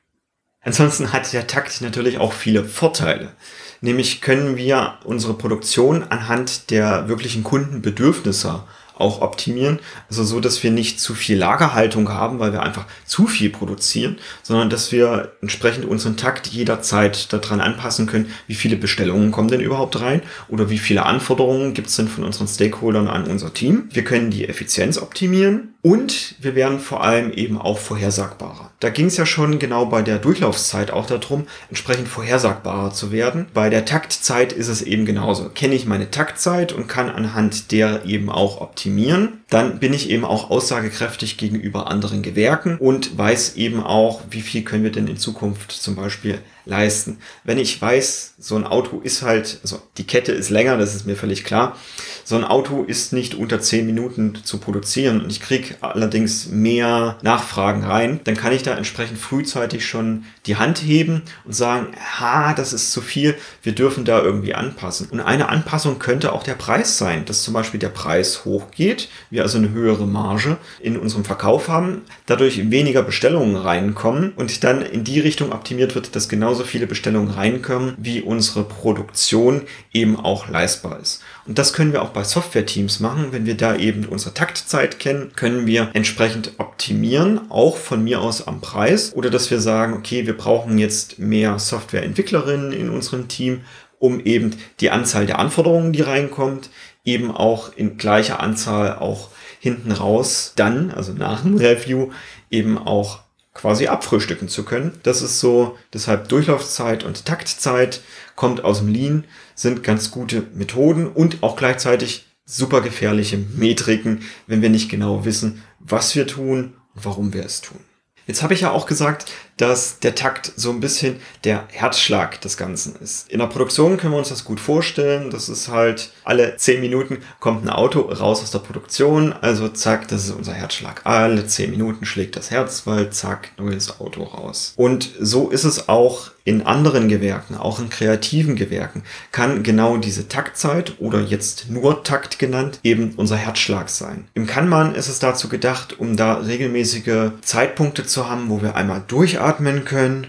Ansonsten 0.62 1.12
hat 1.12 1.32
der 1.34 1.46
Takt 1.46 1.82
natürlich 1.82 2.18
auch 2.18 2.34
viele 2.34 2.64
Vorteile. 2.64 3.34
Nämlich 3.82 4.22
können 4.22 4.56
wir 4.56 4.98
unsere 5.04 5.34
Produktion 5.34 6.04
anhand 6.04 6.72
der 6.72 7.10
wirklichen 7.10 7.44
Kundenbedürfnisse 7.44 8.64
auch 8.96 9.22
optimieren. 9.22 9.80
Also 10.10 10.24
so, 10.24 10.40
dass 10.40 10.64
wir 10.64 10.72
nicht 10.72 11.00
zu 11.00 11.14
viel 11.14 11.38
Lagerhaltung 11.38 12.10
haben, 12.10 12.40
weil 12.40 12.54
wir 12.54 12.64
einfach 12.64 12.86
zu 13.06 13.28
viel 13.28 13.50
produzieren, 13.50 14.18
sondern 14.42 14.70
dass 14.70 14.92
wir 14.92 15.34
entsprechend 15.42 15.86
unseren 15.86 16.18
Takt 16.18 16.48
jederzeit 16.48 17.32
daran 17.34 17.62
anpassen 17.62 18.06
können, 18.06 18.32
wie 18.48 18.56
viele 18.56 18.76
Bestellungen 18.76 19.32
kommen 19.32 19.50
denn 19.50 19.62
überhaupt 19.62 20.00
rein 20.00 20.22
oder 20.48 20.70
wie 20.70 20.78
viele 20.78 21.06
Anforderungen 21.06 21.74
gibt 21.74 21.88
es 21.88 21.96
denn 21.96 22.08
von 22.08 22.24
unseren 22.24 22.48
Stakeholdern 22.48 23.08
an 23.08 23.26
unser 23.26 23.54
Team. 23.54 23.90
Wir 23.92 24.04
können 24.04 24.30
die 24.32 24.48
Effizienz 24.48 24.98
optimieren 24.98 25.73
und 25.84 26.36
wir 26.40 26.56
werden 26.56 26.80
vor 26.80 27.04
allem 27.04 27.32
eben 27.34 27.60
auch 27.60 27.78
vorhersagbarer. 27.78 28.72
Da 28.80 28.90
ging 28.90 29.08
es 29.08 29.18
ja 29.18 29.26
schon 29.26 29.60
genau 29.60 29.86
bei 29.86 30.02
der 30.02 30.18
Durchlaufzeit 30.18 30.92
auch 30.92 31.06
darum, 31.06 31.46
entsprechend 31.70 32.08
vorhersagbarer 32.08 32.94
zu 32.94 33.12
werden. 33.12 33.48
Bei 33.54 33.70
der 33.70 33.84
Taktzeit 33.84 34.54
ist 34.54 34.70
es 34.70 34.82
eben 34.82 35.06
genauso. 35.06 35.50
Kenne 35.50 35.76
ich 35.76 35.86
meine 35.86 36.10
Taktzeit 36.10 36.72
und 36.72 36.88
kann 36.88 37.10
anhand 37.10 37.74
der 37.74 38.06
eben 38.06 38.30
auch 38.30 38.62
optimieren, 38.62 39.42
dann 39.50 39.80
bin 39.80 39.94
ich 39.94 40.10
eben 40.10 40.24
auch 40.24 40.50
aussagekräftig 40.50 41.38
gegenüber 41.38 41.92
anderen 41.92 42.22
Gewerken 42.22 42.78
und 42.78 43.18
weiß 43.18 43.58
eben 43.58 43.84
auch, 43.84 44.22
wie 44.32 44.42
viel 44.42 44.64
können 44.64 44.86
wir 44.86 44.92
denn 44.92 45.08
in 45.08 45.18
Zukunft 45.18 45.74
zum 45.74 45.96
Beispiel 45.96 46.40
leisten. 46.66 47.18
Wenn 47.44 47.58
ich 47.58 47.82
weiß, 47.82 48.36
so 48.40 48.56
ein 48.56 48.66
Auto 48.66 49.00
ist 49.00 49.22
halt, 49.22 49.60
also 49.64 49.82
die 49.98 50.06
Kette 50.06 50.32
ist 50.32 50.50
länger, 50.50 50.78
das 50.78 50.96
ist 50.96 51.06
mir 51.06 51.16
völlig 51.16 51.44
klar. 51.44 51.78
So 52.26 52.36
ein 52.36 52.46
Auto 52.46 52.84
ist 52.84 53.12
nicht 53.12 53.36
unter 53.36 53.60
10 53.60 53.86
Minuten 53.86 54.40
zu 54.44 54.58
produzieren 54.58 55.22
und 55.22 55.32
ich 55.32 55.42
kriege 55.42 55.76
allerdings 55.82 56.48
mehr 56.48 57.18
Nachfragen 57.22 57.84
rein, 57.84 58.22
dann 58.24 58.38
kann 58.38 58.54
ich 58.54 58.64
da 58.64 58.76
entsprechend 58.76 59.18
frühzeitig 59.18 59.86
schon 59.86 60.24
die 60.46 60.56
Hand 60.56 60.80
heben 60.80 61.24
und 61.44 61.54
sagen, 61.54 61.88
ha, 62.20 62.54
das 62.54 62.72
ist 62.72 62.92
zu 62.92 63.02
viel, 63.02 63.36
wir 63.62 63.74
dürfen 63.74 64.06
da 64.06 64.22
irgendwie 64.22 64.56
anpassen. 64.56 65.10
Und 65.10 65.20
eine 65.20 65.50
Anpassung 65.50 66.00
könnte 66.00 66.32
auch 66.32 66.44
der 66.44 66.54
Preis 66.54 66.98
sein, 66.98 67.26
dass 67.26 67.44
zum 67.44 67.54
Beispiel 67.54 67.80
der 67.80 67.90
Preis 67.90 68.46
hochgeht, 68.46 69.10
wir 69.30 69.44
also 69.44 69.58
eine 69.58 69.72
höhere 69.72 70.08
Marge 70.08 70.58
in 70.80 70.98
unserem 70.98 71.26
Verkauf 71.26 71.68
haben, 71.68 72.04
dadurch 72.26 72.72
weniger 72.72 73.04
Bestellungen 73.04 73.58
reinkommen 73.58 74.32
und 74.36 74.64
dann 74.64 74.82
in 74.82 75.04
die 75.04 75.20
Richtung 75.20 75.52
optimiert 75.52 75.96
wird, 75.96 76.16
dass 76.16 76.30
genauso 76.54 76.70
viele 76.70 76.86
Bestellungen 76.86 77.32
reinkommen, 77.32 77.96
wie 77.98 78.22
unsere 78.22 78.64
Produktion 78.64 79.64
eben 79.92 80.20
auch 80.20 80.48
leistbar 80.50 81.00
ist. 81.00 81.24
Und 81.48 81.58
das 81.58 81.74
können 81.74 81.94
wir 81.94 82.04
auch 82.04 82.12
bei 82.12 82.24
Software-Teams 82.24 83.00
machen. 83.00 83.30
Wenn 83.32 83.48
wir 83.48 83.58
da 83.58 83.76
eben 83.76 84.06
unsere 84.06 84.36
Taktzeit 84.36 85.00
kennen, 85.00 85.32
können 85.36 85.66
wir 85.66 85.90
entsprechend 85.94 86.52
optimieren, 86.60 87.50
auch 87.50 87.78
von 87.78 88.04
mir 88.04 88.22
aus 88.22 88.48
am 88.48 88.62
Preis. 88.62 89.14
Oder 89.16 89.32
dass 89.32 89.50
wir 89.50 89.60
sagen, 89.60 89.94
okay, 89.94 90.28
wir 90.28 90.38
brauchen 90.38 90.78
jetzt 90.78 91.18
mehr 91.18 91.58
Softwareentwicklerinnen 91.58 92.72
in 92.72 92.92
unserem 92.92 93.28
Team, 93.28 93.62
um 93.98 94.20
eben 94.20 94.52
die 94.80 94.92
Anzahl 94.92 95.26
der 95.26 95.40
Anforderungen, 95.40 95.92
die 95.92 96.02
reinkommt, 96.02 96.70
eben 97.04 97.32
auch 97.32 97.76
in 97.76 97.98
gleicher 97.98 98.42
Anzahl 98.42 99.00
auch 99.00 99.30
hinten 99.60 99.92
raus 99.92 100.54
dann, 100.56 100.92
also 100.92 101.14
nach 101.14 101.42
dem 101.42 101.58
Review, 101.58 102.12
eben 102.52 102.78
auch 102.78 103.23
quasi 103.54 103.88
abfrühstücken 103.88 104.48
zu 104.48 104.64
können. 104.64 105.00
Das 105.04 105.22
ist 105.22 105.40
so, 105.40 105.78
deshalb 105.94 106.28
Durchlaufzeit 106.30 107.04
und 107.04 107.26
Taktzeit 107.26 108.02
kommt 108.36 108.64
aus 108.64 108.80
dem 108.80 108.88
Lean, 108.88 109.26
sind 109.56 109.84
ganz 109.84 110.12
gute 110.12 110.48
Methoden 110.54 111.08
und 111.08 111.44
auch 111.44 111.56
gleichzeitig 111.56 112.26
super 112.46 112.82
gefährliche 112.82 113.38
Metriken, 113.38 114.24
wenn 114.48 114.62
wir 114.62 114.70
nicht 114.70 114.90
genau 114.90 115.26
wissen, 115.26 115.64
was 115.80 116.16
wir 116.16 116.28
tun 116.28 116.74
und 116.96 117.06
warum 117.06 117.34
wir 117.34 117.46
es 117.46 117.62
tun. 117.62 117.80
Jetzt 118.26 118.42
habe 118.42 118.54
ich 118.54 118.62
ja 118.62 118.72
auch 118.72 118.86
gesagt, 118.86 119.32
dass 119.58 120.00
der 120.00 120.16
Takt 120.16 120.52
so 120.56 120.72
ein 120.72 120.80
bisschen 120.80 121.18
der 121.44 121.66
Herzschlag 121.72 122.42
des 122.42 122.58
Ganzen 122.58 122.96
ist. 123.02 123.30
In 123.30 123.40
der 123.40 123.48
Produktion 123.48 123.98
können 123.98 124.14
wir 124.14 124.18
uns 124.18 124.30
das 124.30 124.46
gut 124.46 124.60
vorstellen. 124.60 125.30
Das 125.30 125.50
ist 125.50 125.68
halt 125.68 126.12
alle 126.24 126.58
zehn 126.58 126.82
Minuten 126.82 127.20
kommt 127.40 127.64
ein 127.64 127.70
Auto 127.70 128.02
raus 128.02 128.42
aus 128.42 128.52
der 128.52 128.60
Produktion. 128.60 129.34
Also 129.34 129.70
zack, 129.70 130.08
das 130.08 130.26
ist 130.26 130.32
unser 130.32 130.54
Herzschlag. 130.54 131.02
Alle 131.04 131.46
zehn 131.46 131.72
Minuten 131.72 132.06
schlägt 132.06 132.36
das 132.36 132.52
Herz, 132.52 132.84
weil 132.86 133.12
zack, 133.12 133.52
neues 133.58 134.00
Auto 134.00 134.24
raus. 134.24 134.74
Und 134.76 135.12
so 135.20 135.50
ist 135.50 135.64
es 135.64 135.88
auch 135.90 136.32
in 136.46 136.64
anderen 136.64 137.08
Gewerken, 137.08 137.56
auch 137.56 137.80
in 137.80 137.90
kreativen 137.90 138.58
Gewerken, 138.58 139.04
kann 139.32 139.64
genau 139.64 139.96
diese 139.96 140.28
Taktzeit 140.28 141.00
oder 141.00 141.22
jetzt 141.22 141.70
nur 141.70 142.04
Takt 142.04 142.38
genannt 142.38 142.82
eben 142.84 143.14
unser 143.16 143.38
Herzschlag 143.38 143.88
sein. 143.88 144.28
Im 144.34 144.46
Kanban 144.46 144.94
ist 144.94 145.08
es 145.08 145.20
dazu 145.20 145.48
gedacht, 145.48 145.98
um 146.02 146.18
da 146.18 146.34
regelmäßige 146.34 147.32
Zeitpunkte 147.42 148.06
zu 148.06 148.30
haben, 148.30 148.50
wo 148.50 148.62
wir 148.62 148.76
einmal 148.76 149.02
durchatmen 149.08 149.43
können 149.86 150.28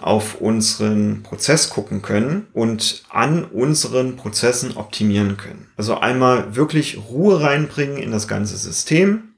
auf 0.00 0.40
unseren 0.40 1.22
Prozess 1.22 1.68
gucken 1.68 2.00
können 2.00 2.46
und 2.54 3.04
an 3.10 3.44
unseren 3.44 4.16
Prozessen 4.16 4.76
optimieren 4.76 5.36
können. 5.36 5.68
Also 5.76 5.98
einmal 5.98 6.56
wirklich 6.56 6.98
Ruhe 7.10 7.42
reinbringen 7.42 7.98
in 7.98 8.10
das 8.10 8.26
ganze 8.26 8.56
System, 8.56 9.30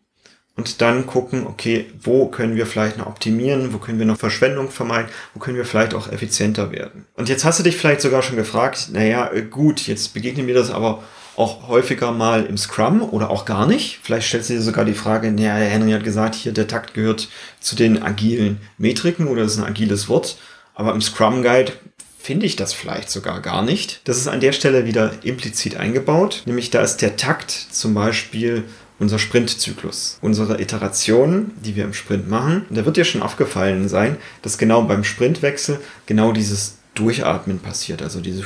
und 0.54 0.82
dann 0.82 1.06
gucken, 1.06 1.47
okay, 1.47 1.87
wo 2.00 2.26
können 2.26 2.56
wir 2.56 2.66
vielleicht 2.66 2.99
noch 2.99 3.06
optimieren, 3.06 3.73
wo 3.73 3.78
können 3.78 3.99
wir 3.99 4.04
noch 4.04 4.18
Verschwendung 4.18 4.71
vermeiden, 4.71 5.11
wo 5.32 5.40
können 5.40 5.56
wir 5.56 5.64
vielleicht 5.64 5.94
auch 5.94 6.12
effizienter 6.12 6.71
werden. 6.73 7.06
Und 7.14 7.30
jetzt 7.30 7.44
hast 7.44 7.59
du 7.59 7.62
dich 7.62 7.76
vielleicht 7.76 8.02
sogar 8.02 8.23
schon 8.23 8.37
gefragt, 8.37 8.88
naja, 8.92 9.30
äh, 9.32 9.42
gut, 9.42 9.87
jetzt 9.87 10.12
begegnen 10.12 10.44
mir 10.44 10.54
das 10.54 10.71
aber 10.71 11.02
auch 11.42 11.66
häufiger 11.66 12.12
mal 12.12 12.46
im 12.46 12.56
Scrum 12.56 13.02
oder 13.02 13.30
auch 13.30 13.44
gar 13.44 13.66
nicht. 13.66 13.99
Vielleicht 14.02 14.28
stellst 14.28 14.49
du 14.49 14.54
dir 14.54 14.62
sogar 14.62 14.84
die 14.84 14.94
Frage, 14.94 15.32
naja, 15.32 15.54
Henry 15.54 15.90
hat 15.90 16.04
gesagt, 16.04 16.37
hier 16.37 16.52
der 16.52 16.68
Takt 16.68 16.94
gehört 16.94 17.28
zu 17.61 17.75
den 17.75 18.00
agilen 18.02 18.58
Metriken 18.78 19.26
oder 19.26 19.42
ist 19.42 19.58
ein 19.58 19.64
agiles 19.64 20.08
Wort. 20.08 20.37
Aber 20.75 20.94
im 20.94 21.02
Scrum 21.02 21.42
Guide 21.42 21.72
finde 22.18 22.46
ich 22.46 22.54
das 22.54 22.72
vielleicht 22.72 23.11
sogar 23.11 23.40
gar 23.40 23.62
nicht. 23.62 24.00
Das 24.04 24.18
ist 24.18 24.28
an 24.28 24.38
der 24.38 24.52
Stelle 24.52 24.87
wieder 24.87 25.12
implizit 25.25 25.76
eingebaut, 25.76 26.42
nämlich 26.46 26.70
da 26.70 26.80
ist 26.80 26.99
der 26.99 27.16
Takt 27.16 27.50
zum 27.50 27.94
Beispiel 27.94 28.62
unser 29.00 29.18
Sprintzyklus, 29.18 30.18
unsere 30.22 30.61
Iterationen, 30.61 31.50
die 31.64 31.75
wir 31.75 31.82
im 31.82 31.92
Sprint 31.92 32.30
machen. 32.30 32.66
Und 32.70 32.78
da 32.78 32.84
wird 32.84 32.96
dir 32.96 33.04
schon 33.04 33.22
aufgefallen 33.22 33.88
sein, 33.88 34.16
dass 34.42 34.58
genau 34.58 34.82
beim 34.82 35.02
Sprintwechsel 35.02 35.80
genau 36.06 36.30
dieses 36.30 36.78
Durchatmen 36.94 37.58
passiert, 37.58 38.00
also 38.00 38.20
diese 38.20 38.44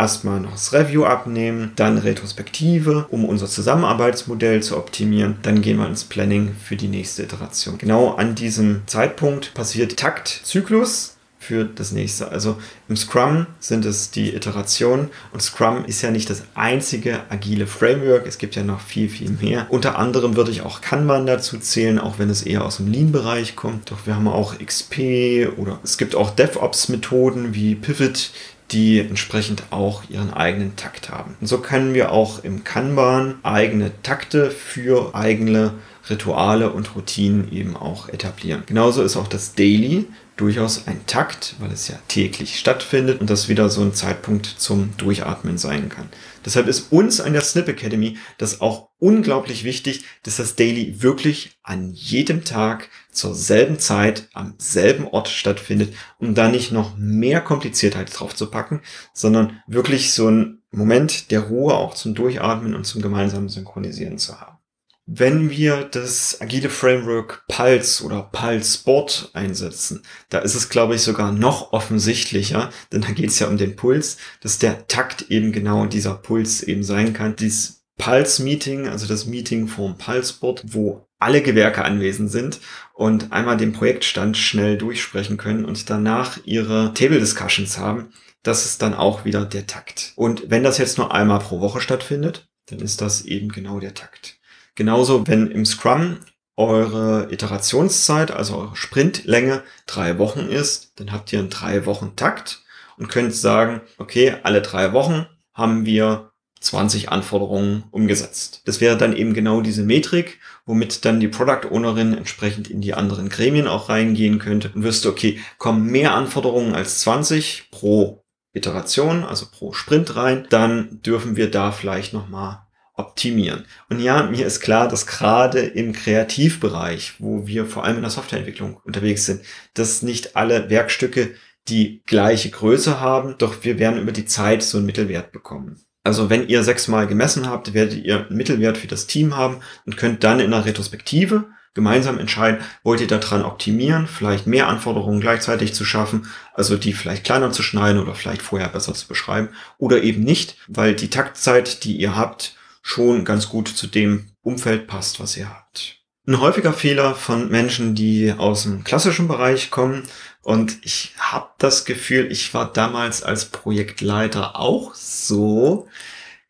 erstmal 0.00 0.40
noch 0.40 0.52
das 0.52 0.72
Review 0.72 1.04
abnehmen, 1.04 1.72
dann 1.76 1.98
Retrospektive, 1.98 3.06
um 3.10 3.26
unser 3.26 3.46
Zusammenarbeitsmodell 3.46 4.62
zu 4.62 4.78
optimieren. 4.78 5.36
Dann 5.42 5.60
gehen 5.60 5.76
wir 5.76 5.86
ins 5.86 6.04
Planning 6.04 6.56
für 6.58 6.76
die 6.76 6.88
nächste 6.88 7.22
Iteration. 7.22 7.76
Genau 7.76 8.14
an 8.14 8.34
diesem 8.34 8.82
Zeitpunkt 8.86 9.52
passiert 9.52 9.98
Taktzyklus 9.98 11.16
für 11.38 11.64
das 11.64 11.92
nächste. 11.92 12.30
Also 12.30 12.56
im 12.88 12.96
Scrum 12.96 13.46
sind 13.60 13.84
es 13.84 14.10
die 14.10 14.34
Iterationen 14.34 15.08
und 15.32 15.40
Scrum 15.42 15.84
ist 15.86 16.02
ja 16.02 16.10
nicht 16.10 16.28
das 16.28 16.44
einzige 16.54 17.20
agile 17.30 17.66
Framework. 17.66 18.26
Es 18.26 18.38
gibt 18.38 18.56
ja 18.56 18.62
noch 18.62 18.80
viel, 18.80 19.08
viel 19.08 19.30
mehr. 19.30 19.66
Unter 19.70 19.98
anderem 19.98 20.36
würde 20.36 20.50
ich 20.50 20.62
auch 20.62 20.82
Kanban 20.82 21.26
dazu 21.26 21.58
zählen, 21.58 21.98
auch 21.98 22.18
wenn 22.18 22.28
es 22.28 22.42
eher 22.42 22.64
aus 22.64 22.76
dem 22.76 22.88
Lean-Bereich 22.88 23.56
kommt. 23.56 23.90
Doch 23.90 24.06
wir 24.06 24.16
haben 24.16 24.28
auch 24.28 24.58
XP 24.58 25.48
oder 25.56 25.80
es 25.82 25.96
gibt 25.96 26.14
auch 26.14 26.30
DevOps-Methoden 26.30 27.54
wie 27.54 27.74
Pivot, 27.74 28.32
die 28.72 29.00
entsprechend 29.00 29.64
auch 29.70 30.02
ihren 30.08 30.32
eigenen 30.32 30.76
Takt 30.76 31.10
haben. 31.10 31.36
Und 31.40 31.46
so 31.46 31.58
können 31.58 31.94
wir 31.94 32.12
auch 32.12 32.44
im 32.44 32.64
Kanban 32.64 33.36
eigene 33.42 33.90
Takte 34.02 34.50
für 34.50 35.14
eigene 35.14 35.74
Rituale 36.08 36.70
und 36.70 36.94
Routinen 36.94 37.52
eben 37.52 37.76
auch 37.76 38.08
etablieren. 38.08 38.62
Genauso 38.66 39.02
ist 39.02 39.16
auch 39.16 39.28
das 39.28 39.54
Daily 39.54 40.06
durchaus 40.36 40.86
ein 40.86 41.06
Takt, 41.06 41.54
weil 41.58 41.70
es 41.70 41.88
ja 41.88 41.96
täglich 42.08 42.58
stattfindet 42.58 43.20
und 43.20 43.28
das 43.28 43.48
wieder 43.48 43.68
so 43.68 43.82
ein 43.82 43.92
Zeitpunkt 43.92 44.46
zum 44.46 44.96
Durchatmen 44.96 45.58
sein 45.58 45.88
kann. 45.88 46.08
Deshalb 46.44 46.68
ist 46.68 46.92
uns 46.92 47.20
an 47.20 47.32
der 47.32 47.42
Snip 47.42 47.68
Academy 47.68 48.18
das 48.38 48.60
auch 48.60 48.88
unglaublich 48.98 49.64
wichtig, 49.64 50.04
dass 50.22 50.36
das 50.36 50.56
Daily 50.56 51.02
wirklich 51.02 51.58
an 51.62 51.92
jedem 51.92 52.44
Tag 52.44 52.88
zur 53.12 53.34
selben 53.34 53.78
Zeit 53.78 54.28
am 54.32 54.54
selben 54.58 55.06
Ort 55.06 55.28
stattfindet, 55.28 55.94
um 56.18 56.34
da 56.34 56.48
nicht 56.48 56.72
noch 56.72 56.96
mehr 56.96 57.40
Kompliziertheit 57.40 58.10
drauf 58.18 58.34
zu 58.34 58.50
packen, 58.50 58.80
sondern 59.12 59.62
wirklich 59.66 60.12
so 60.12 60.30
ein 60.30 60.62
Moment 60.70 61.30
der 61.30 61.40
Ruhe 61.40 61.74
auch 61.74 61.94
zum 61.94 62.14
Durchatmen 62.14 62.74
und 62.74 62.84
zum 62.84 63.02
gemeinsamen 63.02 63.48
Synchronisieren 63.48 64.18
zu 64.18 64.40
haben. 64.40 64.59
Wenn 65.06 65.50
wir 65.50 65.84
das 65.84 66.40
agile 66.40 66.70
Framework 66.70 67.44
Pulse 67.48 68.04
oder 68.04 68.22
Pulse 68.22 68.78
Sport 68.78 69.30
einsetzen, 69.32 70.02
da 70.28 70.38
ist 70.38 70.54
es, 70.54 70.68
glaube 70.68 70.94
ich, 70.94 71.02
sogar 71.02 71.32
noch 71.32 71.72
offensichtlicher, 71.72 72.70
denn 72.92 73.00
da 73.00 73.10
geht 73.10 73.30
es 73.30 73.38
ja 73.38 73.48
um 73.48 73.56
den 73.56 73.76
Puls, 73.76 74.18
dass 74.40 74.58
der 74.58 74.86
Takt 74.86 75.30
eben 75.30 75.52
genau 75.52 75.86
dieser 75.86 76.14
Puls 76.14 76.62
eben 76.62 76.84
sein 76.84 77.12
kann. 77.12 77.34
Dieses 77.34 77.82
Pulse 77.98 78.42
Meeting, 78.42 78.88
also 78.88 79.06
das 79.06 79.26
Meeting 79.26 79.68
vom 79.68 79.98
Pulse 79.98 80.34
Board, 80.40 80.62
wo 80.66 81.06
alle 81.18 81.42
Gewerke 81.42 81.84
anwesend 81.84 82.30
sind 82.30 82.60
und 82.94 83.30
einmal 83.30 83.56
den 83.56 83.72
Projektstand 83.72 84.36
schnell 84.36 84.78
durchsprechen 84.78 85.36
können 85.36 85.64
und 85.64 85.90
danach 85.90 86.38
ihre 86.44 86.94
Table 86.94 87.20
Discussions 87.20 87.78
haben, 87.78 88.12
das 88.42 88.64
ist 88.64 88.80
dann 88.80 88.94
auch 88.94 89.24
wieder 89.24 89.44
der 89.44 89.66
Takt. 89.66 90.12
Und 90.16 90.50
wenn 90.50 90.64
das 90.64 90.78
jetzt 90.78 90.98
nur 90.98 91.12
einmal 91.12 91.40
pro 91.40 91.60
Woche 91.60 91.80
stattfindet, 91.80 92.48
dann 92.66 92.78
ist 92.78 93.00
das 93.00 93.22
eben 93.26 93.50
genau 93.50 93.80
der 93.80 93.94
Takt. 93.94 94.39
Genauso, 94.74 95.26
wenn 95.26 95.50
im 95.50 95.64
Scrum 95.64 96.18
eure 96.56 97.32
Iterationszeit, 97.32 98.30
also 98.30 98.56
eure 98.56 98.76
Sprintlänge 98.76 99.62
drei 99.86 100.18
Wochen 100.18 100.40
ist, 100.40 100.92
dann 100.96 101.12
habt 101.12 101.32
ihr 101.32 101.38
einen 101.38 101.50
drei 101.50 101.86
Wochen 101.86 102.16
Takt 102.16 102.62
und 102.98 103.08
könnt 103.08 103.34
sagen, 103.34 103.80
okay, 103.98 104.36
alle 104.42 104.60
drei 104.60 104.92
Wochen 104.92 105.26
haben 105.54 105.86
wir 105.86 106.30
20 106.60 107.08
Anforderungen 107.08 107.84
umgesetzt. 107.90 108.62
Das 108.66 108.82
wäre 108.82 108.98
dann 108.98 109.16
eben 109.16 109.32
genau 109.32 109.62
diese 109.62 109.82
Metrik, 109.82 110.38
womit 110.66 111.06
dann 111.06 111.18
die 111.18 111.28
Product 111.28 111.70
Ownerin 111.70 112.12
entsprechend 112.12 112.68
in 112.68 112.82
die 112.82 112.92
anderen 112.92 113.30
Gremien 113.30 113.66
auch 113.66 113.88
reingehen 113.88 114.38
könnte 114.38 114.70
und 114.74 114.84
wüsste, 114.84 115.08
okay, 115.08 115.40
kommen 115.56 115.86
mehr 115.86 116.14
Anforderungen 116.14 116.74
als 116.74 117.00
20 117.00 117.70
pro 117.70 118.22
Iteration, 118.52 119.24
also 119.24 119.46
pro 119.50 119.72
Sprint 119.72 120.16
rein, 120.16 120.46
dann 120.50 121.00
dürfen 121.02 121.36
wir 121.36 121.50
da 121.50 121.72
vielleicht 121.72 122.12
nochmal 122.12 122.66
optimieren. 123.00 123.64
Und 123.88 124.00
ja, 124.00 124.22
mir 124.24 124.46
ist 124.46 124.60
klar, 124.60 124.86
dass 124.86 125.06
gerade 125.06 125.60
im 125.60 125.92
Kreativbereich, 125.92 127.14
wo 127.18 127.46
wir 127.46 127.66
vor 127.66 127.84
allem 127.84 127.96
in 127.96 128.02
der 128.02 128.10
Softwareentwicklung 128.10 128.76
unterwegs 128.84 129.26
sind, 129.26 129.42
dass 129.74 130.02
nicht 130.02 130.36
alle 130.36 130.70
Werkstücke 130.70 131.34
die 131.68 132.02
gleiche 132.06 132.50
Größe 132.50 133.00
haben, 133.00 133.36
doch 133.38 133.64
wir 133.64 133.78
werden 133.78 134.00
über 134.00 134.12
die 134.12 134.24
Zeit 134.26 134.62
so 134.62 134.78
einen 134.78 134.86
Mittelwert 134.86 135.32
bekommen. 135.32 135.80
Also 136.04 136.30
wenn 136.30 136.48
ihr 136.48 136.62
sechsmal 136.62 137.06
gemessen 137.06 137.48
habt, 137.48 137.74
werdet 137.74 138.04
ihr 138.04 138.26
einen 138.26 138.36
Mittelwert 138.36 138.78
für 138.78 138.86
das 138.86 139.06
Team 139.06 139.36
haben 139.36 139.60
und 139.84 139.96
könnt 139.96 140.24
dann 140.24 140.40
in 140.40 140.52
einer 140.52 140.64
Retrospektive 140.64 141.46
gemeinsam 141.74 142.18
entscheiden, 142.18 142.60
wollt 142.82 143.00
ihr 143.00 143.06
daran 143.06 143.42
optimieren, 143.42 144.06
vielleicht 144.06 144.46
mehr 144.46 144.68
Anforderungen 144.68 145.20
gleichzeitig 145.20 145.72
zu 145.72 145.84
schaffen, 145.84 146.26
also 146.52 146.76
die 146.76 146.92
vielleicht 146.92 147.24
kleiner 147.24 147.52
zu 147.52 147.62
schneiden 147.62 148.00
oder 148.00 148.14
vielleicht 148.14 148.42
vorher 148.42 148.68
besser 148.68 148.94
zu 148.94 149.06
beschreiben 149.06 149.50
oder 149.78 150.02
eben 150.02 150.24
nicht, 150.24 150.56
weil 150.66 150.94
die 150.94 151.10
Taktzeit, 151.10 151.84
die 151.84 151.96
ihr 151.96 152.16
habt, 152.16 152.56
schon 152.90 153.24
ganz 153.24 153.48
gut 153.48 153.68
zu 153.68 153.86
dem 153.86 154.30
Umfeld 154.42 154.86
passt, 154.86 155.20
was 155.20 155.36
ihr 155.36 155.48
habt. 155.48 155.96
Ein 156.26 156.40
häufiger 156.40 156.72
Fehler 156.72 157.14
von 157.14 157.50
Menschen, 157.50 157.94
die 157.94 158.32
aus 158.36 158.64
dem 158.64 158.84
klassischen 158.84 159.28
Bereich 159.28 159.70
kommen, 159.70 160.02
und 160.42 160.78
ich 160.82 161.12
habe 161.18 161.50
das 161.58 161.84
Gefühl, 161.84 162.32
ich 162.32 162.54
war 162.54 162.72
damals 162.72 163.22
als 163.22 163.46
Projektleiter 163.46 164.58
auch 164.58 164.94
so, 164.94 165.86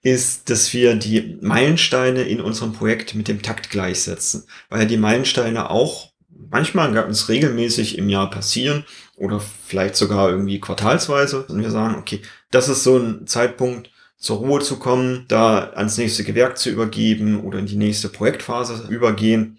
ist, 0.02 0.48
dass 0.48 0.72
wir 0.72 0.94
die 0.94 1.36
Meilensteine 1.40 2.22
in 2.22 2.40
unserem 2.40 2.72
Projekt 2.72 3.14
mit 3.14 3.28
dem 3.28 3.42
Takt 3.42 3.68
gleichsetzen, 3.70 4.44
weil 4.68 4.86
die 4.86 4.96
Meilensteine 4.96 5.70
auch 5.70 6.12
manchmal 6.50 6.92
ganz 6.92 7.28
regelmäßig 7.28 7.98
im 7.98 8.08
Jahr 8.08 8.30
passieren 8.30 8.84
oder 9.16 9.40
vielleicht 9.40 9.96
sogar 9.96 10.30
irgendwie 10.30 10.60
quartalsweise. 10.60 11.44
Und 11.46 11.60
wir 11.60 11.70
sagen, 11.70 11.96
okay, 11.96 12.22
das 12.50 12.68
ist 12.68 12.84
so 12.84 12.96
ein 12.96 13.26
Zeitpunkt, 13.26 13.90
zur 14.20 14.38
Ruhe 14.38 14.60
zu 14.60 14.78
kommen, 14.78 15.24
da 15.28 15.70
ans 15.70 15.98
nächste 15.98 16.24
Gewerk 16.24 16.58
zu 16.58 16.70
übergeben 16.70 17.40
oder 17.40 17.58
in 17.58 17.66
die 17.66 17.76
nächste 17.76 18.08
Projektphase 18.08 18.86
übergehen. 18.88 19.58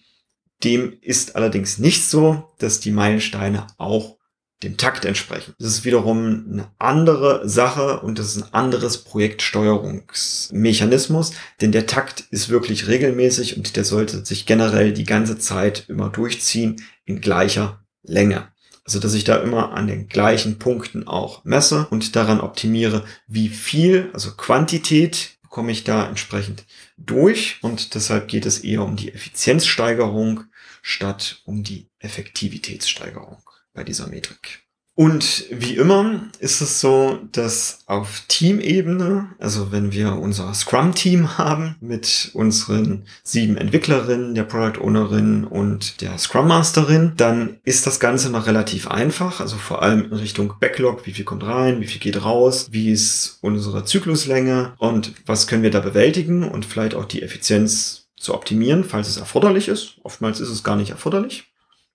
Dem 0.63 0.97
ist 1.01 1.35
allerdings 1.35 1.79
nicht 1.79 2.05
so, 2.05 2.53
dass 2.59 2.79
die 2.79 2.91
Meilensteine 2.91 3.67
auch 3.77 4.17
dem 4.61 4.77
Takt 4.77 5.05
entsprechen. 5.05 5.55
Das 5.57 5.69
ist 5.69 5.85
wiederum 5.85 6.45
eine 6.51 6.69
andere 6.77 7.49
Sache 7.49 8.01
und 8.01 8.19
das 8.19 8.35
ist 8.35 8.43
ein 8.43 8.53
anderes 8.53 8.99
Projektsteuerungsmechanismus, 8.99 11.31
denn 11.61 11.71
der 11.71 11.87
Takt 11.87 12.25
ist 12.29 12.49
wirklich 12.49 12.87
regelmäßig 12.87 13.57
und 13.57 13.75
der 13.75 13.85
sollte 13.85 14.23
sich 14.23 14.45
generell 14.45 14.93
die 14.93 15.05
ganze 15.05 15.39
Zeit 15.39 15.85
immer 15.87 16.09
durchziehen 16.09 16.75
in 17.05 17.21
gleicher 17.21 17.83
Länge. 18.03 18.51
Also, 18.91 18.99
dass 18.99 19.13
ich 19.13 19.23
da 19.23 19.37
immer 19.37 19.71
an 19.71 19.87
den 19.87 20.09
gleichen 20.09 20.59
Punkten 20.59 21.07
auch 21.07 21.45
messe 21.45 21.87
und 21.91 22.17
daran 22.17 22.41
optimiere, 22.41 23.05
wie 23.25 23.47
viel, 23.47 24.09
also 24.11 24.35
Quantität 24.35 25.37
komme 25.47 25.71
ich 25.71 25.85
da 25.85 26.09
entsprechend 26.09 26.65
durch. 26.97 27.59
Und 27.61 27.95
deshalb 27.95 28.27
geht 28.27 28.45
es 28.45 28.59
eher 28.59 28.83
um 28.83 28.97
die 28.97 29.13
Effizienzsteigerung 29.13 30.43
statt 30.81 31.41
um 31.45 31.63
die 31.63 31.89
Effektivitätssteigerung 31.99 33.41
bei 33.73 33.85
dieser 33.85 34.07
Metrik. 34.07 34.65
Und 34.93 35.45
wie 35.49 35.77
immer 35.77 36.19
ist 36.39 36.59
es 36.59 36.81
so, 36.81 37.19
dass 37.31 37.79
auf 37.85 38.23
Teamebene, 38.27 39.29
also 39.39 39.71
wenn 39.71 39.93
wir 39.93 40.17
unser 40.17 40.53
Scrum-Team 40.53 41.37
haben 41.37 41.75
mit 41.79 42.31
unseren 42.33 43.05
sieben 43.23 43.55
Entwicklerinnen, 43.55 44.35
der 44.35 44.43
Product 44.43 44.81
Ownerin 44.81 45.45
und 45.45 46.01
der 46.01 46.17
Scrum 46.17 46.49
Masterin, 46.49 47.13
dann 47.15 47.61
ist 47.63 47.87
das 47.87 48.01
Ganze 48.01 48.29
noch 48.29 48.47
relativ 48.47 48.87
einfach. 48.87 49.39
Also 49.39 49.55
vor 49.55 49.81
allem 49.81 50.05
in 50.05 50.13
Richtung 50.13 50.55
Backlog, 50.59 51.05
wie 51.05 51.13
viel 51.13 51.25
kommt 51.25 51.45
rein, 51.45 51.79
wie 51.79 51.87
viel 51.87 52.01
geht 52.01 52.23
raus, 52.23 52.67
wie 52.71 52.91
ist 52.91 53.37
unsere 53.41 53.85
Zykluslänge 53.85 54.73
und 54.77 55.13
was 55.25 55.47
können 55.47 55.63
wir 55.63 55.71
da 55.71 55.79
bewältigen 55.79 56.43
und 56.43 56.65
vielleicht 56.65 56.95
auch 56.95 57.05
die 57.05 57.21
Effizienz 57.21 58.09
zu 58.17 58.33
optimieren, 58.33 58.83
falls 58.83 59.07
es 59.07 59.17
erforderlich 59.17 59.67
ist. 59.67 59.95
Oftmals 60.03 60.41
ist 60.41 60.49
es 60.49 60.63
gar 60.63 60.75
nicht 60.75 60.91
erforderlich. 60.91 61.50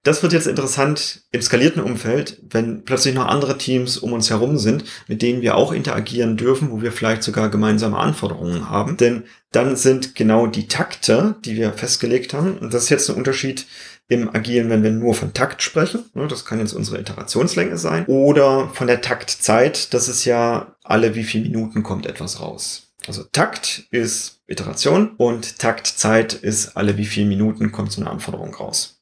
Das 0.07 0.23
wird 0.23 0.33
jetzt 0.33 0.47
interessant 0.47 1.23
im 1.33 1.43
skalierten 1.43 1.83
Umfeld, 1.83 2.41
wenn 2.49 2.85
plötzlich 2.85 3.13
noch 3.13 3.27
andere 3.27 3.59
Teams 3.59 3.99
um 3.99 4.13
uns 4.13 4.31
herum 4.31 4.57
sind, 4.57 4.85
mit 5.09 5.21
denen 5.21 5.43
wir 5.43 5.57
auch 5.57 5.73
interagieren 5.73 6.37
dürfen, 6.37 6.71
wo 6.71 6.81
wir 6.81 6.93
vielleicht 6.93 7.25
sogar 7.25 7.51
gemeinsame 7.51 7.99
Anforderungen 7.99 8.71
haben. 8.71 8.97
Denn 8.97 9.25
dann 9.51 9.75
sind 9.75 10.15
genau 10.15 10.47
die 10.47 10.69
Takte, 10.69 11.35
die 11.45 11.57
wir 11.57 11.73
festgelegt 11.73 12.35
haben, 12.35 12.57
und 12.59 12.73
das 12.73 12.85
ist 12.85 12.91
jetzt 12.91 13.11
ein 13.11 13.17
Unterschied 13.17 13.67
im 14.07 14.33
Agilen, 14.33 14.71
wenn 14.71 14.85
wir 14.85 14.93
nur 14.93 15.13
von 15.13 15.35
Takt 15.35 15.61
sprechen, 15.61 16.05
ne, 16.15 16.29
das 16.29 16.45
kann 16.45 16.61
jetzt 16.61 16.75
unsere 16.75 17.01
Iterationslänge 17.01 17.77
sein, 17.77 18.07
oder 18.07 18.71
von 18.75 18.87
der 18.87 19.01
Taktzeit, 19.01 19.93
das 19.93 20.07
ist 20.07 20.25
ja 20.25 20.77
alle 20.85 21.17
wie 21.17 21.25
viele 21.25 21.43
Minuten 21.43 21.83
kommt 21.83 22.07
etwas 22.07 22.41
raus. 22.41 22.93
Also 23.09 23.25
Takt 23.25 23.89
ist 23.91 24.39
Iteration 24.47 25.17
und 25.17 25.59
Taktzeit 25.59 26.33
ist 26.33 26.77
alle 26.77 26.97
wie 26.97 27.07
viele 27.07 27.27
Minuten 27.27 27.73
kommt 27.73 27.91
so 27.91 28.01
eine 28.01 28.11
Anforderung 28.11 28.55
raus. 28.55 28.96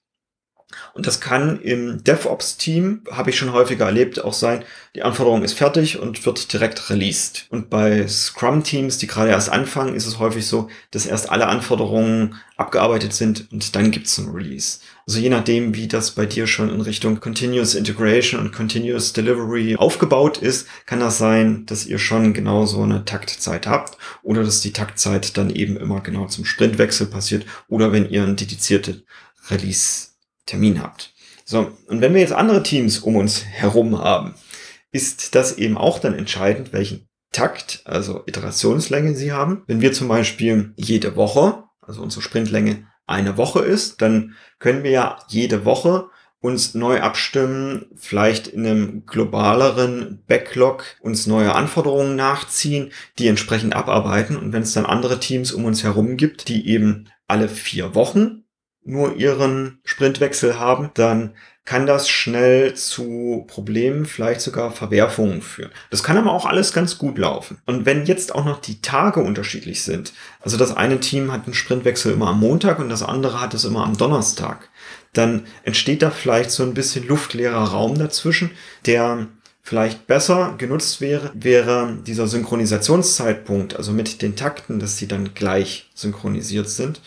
Und 0.93 1.07
das 1.07 1.21
kann 1.21 1.61
im 1.61 2.02
DevOps-Team, 2.04 3.02
habe 3.11 3.31
ich 3.31 3.38
schon 3.38 3.52
häufiger 3.52 3.87
erlebt, 3.87 4.23
auch 4.23 4.33
sein, 4.33 4.64
die 4.95 5.02
Anforderung 5.02 5.43
ist 5.43 5.54
fertig 5.54 5.99
und 5.99 6.25
wird 6.25 6.52
direkt 6.52 6.88
released. 6.90 7.47
Und 7.50 7.71
bei 7.71 8.07
Scrum-Teams, 8.07 8.99
die 8.99 9.07
gerade 9.07 9.31
erst 9.31 9.50
anfangen, 9.50 9.95
ist 9.95 10.07
es 10.07 10.19
häufig 10.19 10.47
so, 10.47 10.69
dass 10.90 11.07
erst 11.07 11.31
alle 11.31 11.49
Anforderungen 11.49 12.37
abgearbeitet 12.57 13.12
sind 13.12 13.50
und 13.50 13.75
dann 13.75 13.90
gibt 13.90 14.07
es 14.07 14.19
ein 14.19 14.28
Release. 14.28 14.78
Also 15.07 15.19
je 15.19 15.28
nachdem, 15.28 15.75
wie 15.75 15.88
das 15.88 16.12
bei 16.12 16.25
dir 16.25 16.47
schon 16.47 16.71
in 16.71 16.81
Richtung 16.81 17.19
Continuous 17.19 17.75
Integration 17.75 18.40
und 18.40 18.52
Continuous 18.52 19.12
Delivery 19.12 19.76
aufgebaut 19.76 20.38
ist, 20.38 20.69
kann 20.87 21.00
das 21.00 21.19
sein, 21.19 21.66
dass 21.66 21.87
ihr 21.87 21.99
schon 21.99 22.33
genau 22.33 22.64
so 22.64 22.83
eine 22.83 23.04
Taktzeit 23.04 23.66
habt 23.66 23.99
oder 24.23 24.45
dass 24.45 24.61
die 24.61 24.73
Taktzeit 24.73 25.37
dann 25.37 25.50
eben 25.50 25.76
immer 25.76 26.00
genau 26.00 26.26
zum 26.26 26.45
Sprintwechsel 26.45 27.09
passiert 27.09 27.45
oder 27.69 27.93
wenn 27.93 28.09
ihr 28.09 28.23
ein 28.23 28.37
dedizierte 28.37 29.02
Release 29.50 30.13
Termin 30.47 30.83
habt. 30.83 31.13
So, 31.45 31.73
und 31.89 32.01
wenn 32.01 32.15
wir 32.15 32.21
jetzt 32.21 32.33
andere 32.33 32.63
Teams 32.63 32.99
um 32.99 33.17
uns 33.17 33.45
herum 33.45 33.99
haben, 33.99 34.35
ist 34.93 35.35
das 35.35 35.59
eben 35.59 35.77
auch 35.77 35.99
dann 35.99 36.15
entscheidend, 36.15 36.73
welchen 36.73 37.09
Takt, 37.33 37.83
also 37.85 38.23
Iterationslänge 38.27 39.15
sie 39.15 39.33
haben. 39.33 39.65
Wenn 39.67 39.81
wir 39.81 39.93
zum 39.93 40.09
Beispiel 40.09 40.73
jede 40.77 41.17
Woche, 41.17 41.65
also 41.81 42.01
unsere 42.01 42.23
Sprintlänge 42.23 42.87
eine 43.07 43.37
Woche 43.37 43.61
ist, 43.61 44.01
dann 44.01 44.35
können 44.59 44.85
wir 44.85 44.93
ja 44.93 45.19
jede 45.29 45.65
Woche 45.65 46.09
uns 46.41 46.75
neu 46.75 47.01
abstimmen, 47.01 47.87
vielleicht 47.97 48.47
in 48.49 48.67
einem 48.67 49.07
globaleren 49.07 50.23
Backlog 50.27 50.85
uns 51.01 51.27
neue 51.27 51.55
Anforderungen 51.55 52.17
nachziehen, 52.17 52.93
die 53.19 53.29
entsprechend 53.29 53.75
abarbeiten. 53.75 54.37
Und 54.37 54.53
wenn 54.53 54.63
es 54.63 54.75
dann 54.75 54.87
andere 54.87 55.19
Teams 55.19 55.53
um 55.53 55.65
uns 55.65 55.83
herum 55.83 56.17
gibt, 56.17 56.49
die 56.49 56.69
eben 56.69 57.09
alle 57.27 57.49
vier 57.49 57.95
Wochen 57.95 58.44
nur 58.85 59.17
ihren 59.17 59.79
Sprintwechsel 59.85 60.59
haben, 60.59 60.91
dann 60.95 61.35
kann 61.64 61.87
das 61.87 62.11
schnell 62.11 62.75
zu 62.75 63.45
Problemen, 63.49 64.05
vielleicht 64.05 64.43
sogar 64.43 64.71
Verwerfungen 64.71 65.41
führen. 65.41 65.71
Das 65.91 66.03
kann 66.03 66.19
aber 66.19 66.33
auch 66.33 66.45
alles 66.45 66.75
ganz 66.75 66.99
gut 66.99 67.17
laufen. 67.17 67.59
Und 67.64 67.87
wenn 67.87 68.05
jetzt 68.05 68.35
auch 68.35 68.45
noch 68.45 68.61
die 68.61 68.83
Tage 68.83 69.21
unterschiedlich 69.21 69.83
sind, 69.83 70.12
also 70.41 70.59
das 70.59 70.76
eine 70.76 71.00
Team 71.00 71.33
hat 71.33 71.47
einen 71.47 71.55
Sprintwechsel 71.55 72.12
immer 72.12 72.29
am 72.29 72.41
Montag 72.41 72.79
und 72.79 72.91
das 72.91 73.03
andere 73.03 73.41
hat 73.41 73.55
es 73.55 73.64
immer 73.64 73.85
am 73.85 73.97
Donnerstag, 73.97 74.69
dann 75.14 75.47
entsteht 75.62 76.03
da 76.03 76.11
vielleicht 76.11 76.50
so 76.50 76.64
ein 76.64 76.75
bisschen 76.75 77.07
luftleerer 77.07 77.71
Raum 77.71 77.99
dazwischen, 77.99 78.50
der 78.85 79.29
vielleicht 79.62 80.07
besser 80.07 80.57
genutzt 80.59 81.00
wäre, 81.00 81.31
wäre 81.33 81.97
dieser 82.07 82.26
Synchronisationszeitpunkt, 82.26 83.76
also 83.76 83.93
mit 83.93 84.21
den 84.21 84.37
Takten, 84.37 84.79
dass 84.79 84.99
sie 84.99 85.09
dann 85.09 85.33
gleich 85.33 85.88
synchronisiert 85.95 86.69
sind 86.69 87.00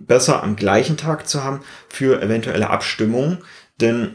besser 0.00 0.42
am 0.42 0.56
gleichen 0.56 0.96
Tag 0.96 1.28
zu 1.28 1.44
haben 1.44 1.60
für 1.88 2.20
eventuelle 2.20 2.70
Abstimmungen. 2.70 3.38
Denn 3.80 4.14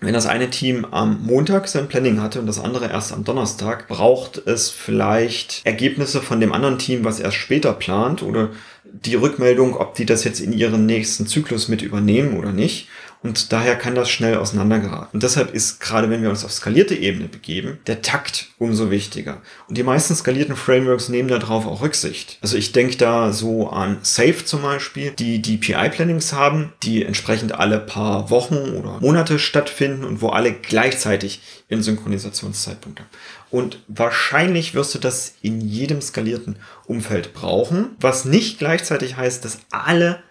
wenn 0.00 0.14
das 0.14 0.26
eine 0.26 0.50
Team 0.50 0.84
am 0.90 1.24
Montag 1.24 1.66
sein 1.66 1.88
Planning 1.88 2.20
hatte 2.20 2.38
und 2.38 2.46
das 2.46 2.58
andere 2.58 2.90
erst 2.90 3.12
am 3.12 3.24
Donnerstag, 3.24 3.88
braucht 3.88 4.38
es 4.46 4.70
vielleicht 4.70 5.64
Ergebnisse 5.64 6.20
von 6.20 6.40
dem 6.40 6.52
anderen 6.52 6.78
Team, 6.78 7.04
was 7.04 7.20
erst 7.20 7.36
später 7.36 7.72
plant 7.72 8.22
oder 8.22 8.50
die 8.84 9.14
Rückmeldung, 9.14 9.76
ob 9.76 9.94
die 9.94 10.06
das 10.06 10.24
jetzt 10.24 10.40
in 10.40 10.52
ihren 10.52 10.86
nächsten 10.86 11.26
Zyklus 11.26 11.68
mit 11.68 11.82
übernehmen 11.82 12.38
oder 12.38 12.52
nicht. 12.52 12.88
Und 13.24 13.52
daher 13.52 13.76
kann 13.76 13.94
das 13.94 14.10
schnell 14.10 14.36
auseinandergeraten. 14.36 15.14
Und 15.14 15.22
deshalb 15.22 15.54
ist, 15.54 15.80
gerade 15.80 16.10
wenn 16.10 16.20
wir 16.20 16.28
uns 16.28 16.44
auf 16.44 16.52
skalierte 16.52 16.94
Ebene 16.94 17.26
begeben, 17.26 17.78
der 17.86 18.02
Takt 18.02 18.48
umso 18.58 18.90
wichtiger. 18.90 19.40
Und 19.66 19.78
die 19.78 19.82
meisten 19.82 20.14
skalierten 20.14 20.56
Frameworks 20.56 21.08
nehmen 21.08 21.30
darauf 21.30 21.66
auch 21.66 21.80
Rücksicht. 21.80 22.36
Also 22.42 22.58
ich 22.58 22.72
denke 22.72 22.98
da 22.98 23.32
so 23.32 23.70
an 23.70 23.96
Safe 24.02 24.44
zum 24.44 24.60
Beispiel, 24.60 25.12
die 25.12 25.40
DPI-Plannings 25.40 26.34
haben, 26.34 26.74
die 26.82 27.02
entsprechend 27.02 27.52
alle 27.52 27.78
paar 27.78 28.28
Wochen 28.28 28.76
oder 28.76 29.00
Monate 29.00 29.38
stattfinden 29.38 30.04
und 30.04 30.20
wo 30.20 30.28
alle 30.28 30.52
gleichzeitig 30.52 31.40
ihren 31.70 31.82
Synchronisationszeitpunkt 31.82 33.00
haben. 33.00 33.08
Und 33.54 33.84
wahrscheinlich 33.86 34.74
wirst 34.74 34.96
du 34.96 34.98
das 34.98 35.34
in 35.40 35.60
jedem 35.60 36.00
skalierten 36.00 36.56
Umfeld 36.86 37.34
brauchen, 37.34 37.94
was 38.00 38.24
nicht 38.24 38.58
gleichzeitig 38.58 39.16
heißt, 39.16 39.44
dass 39.44 39.60
alle 39.70 40.24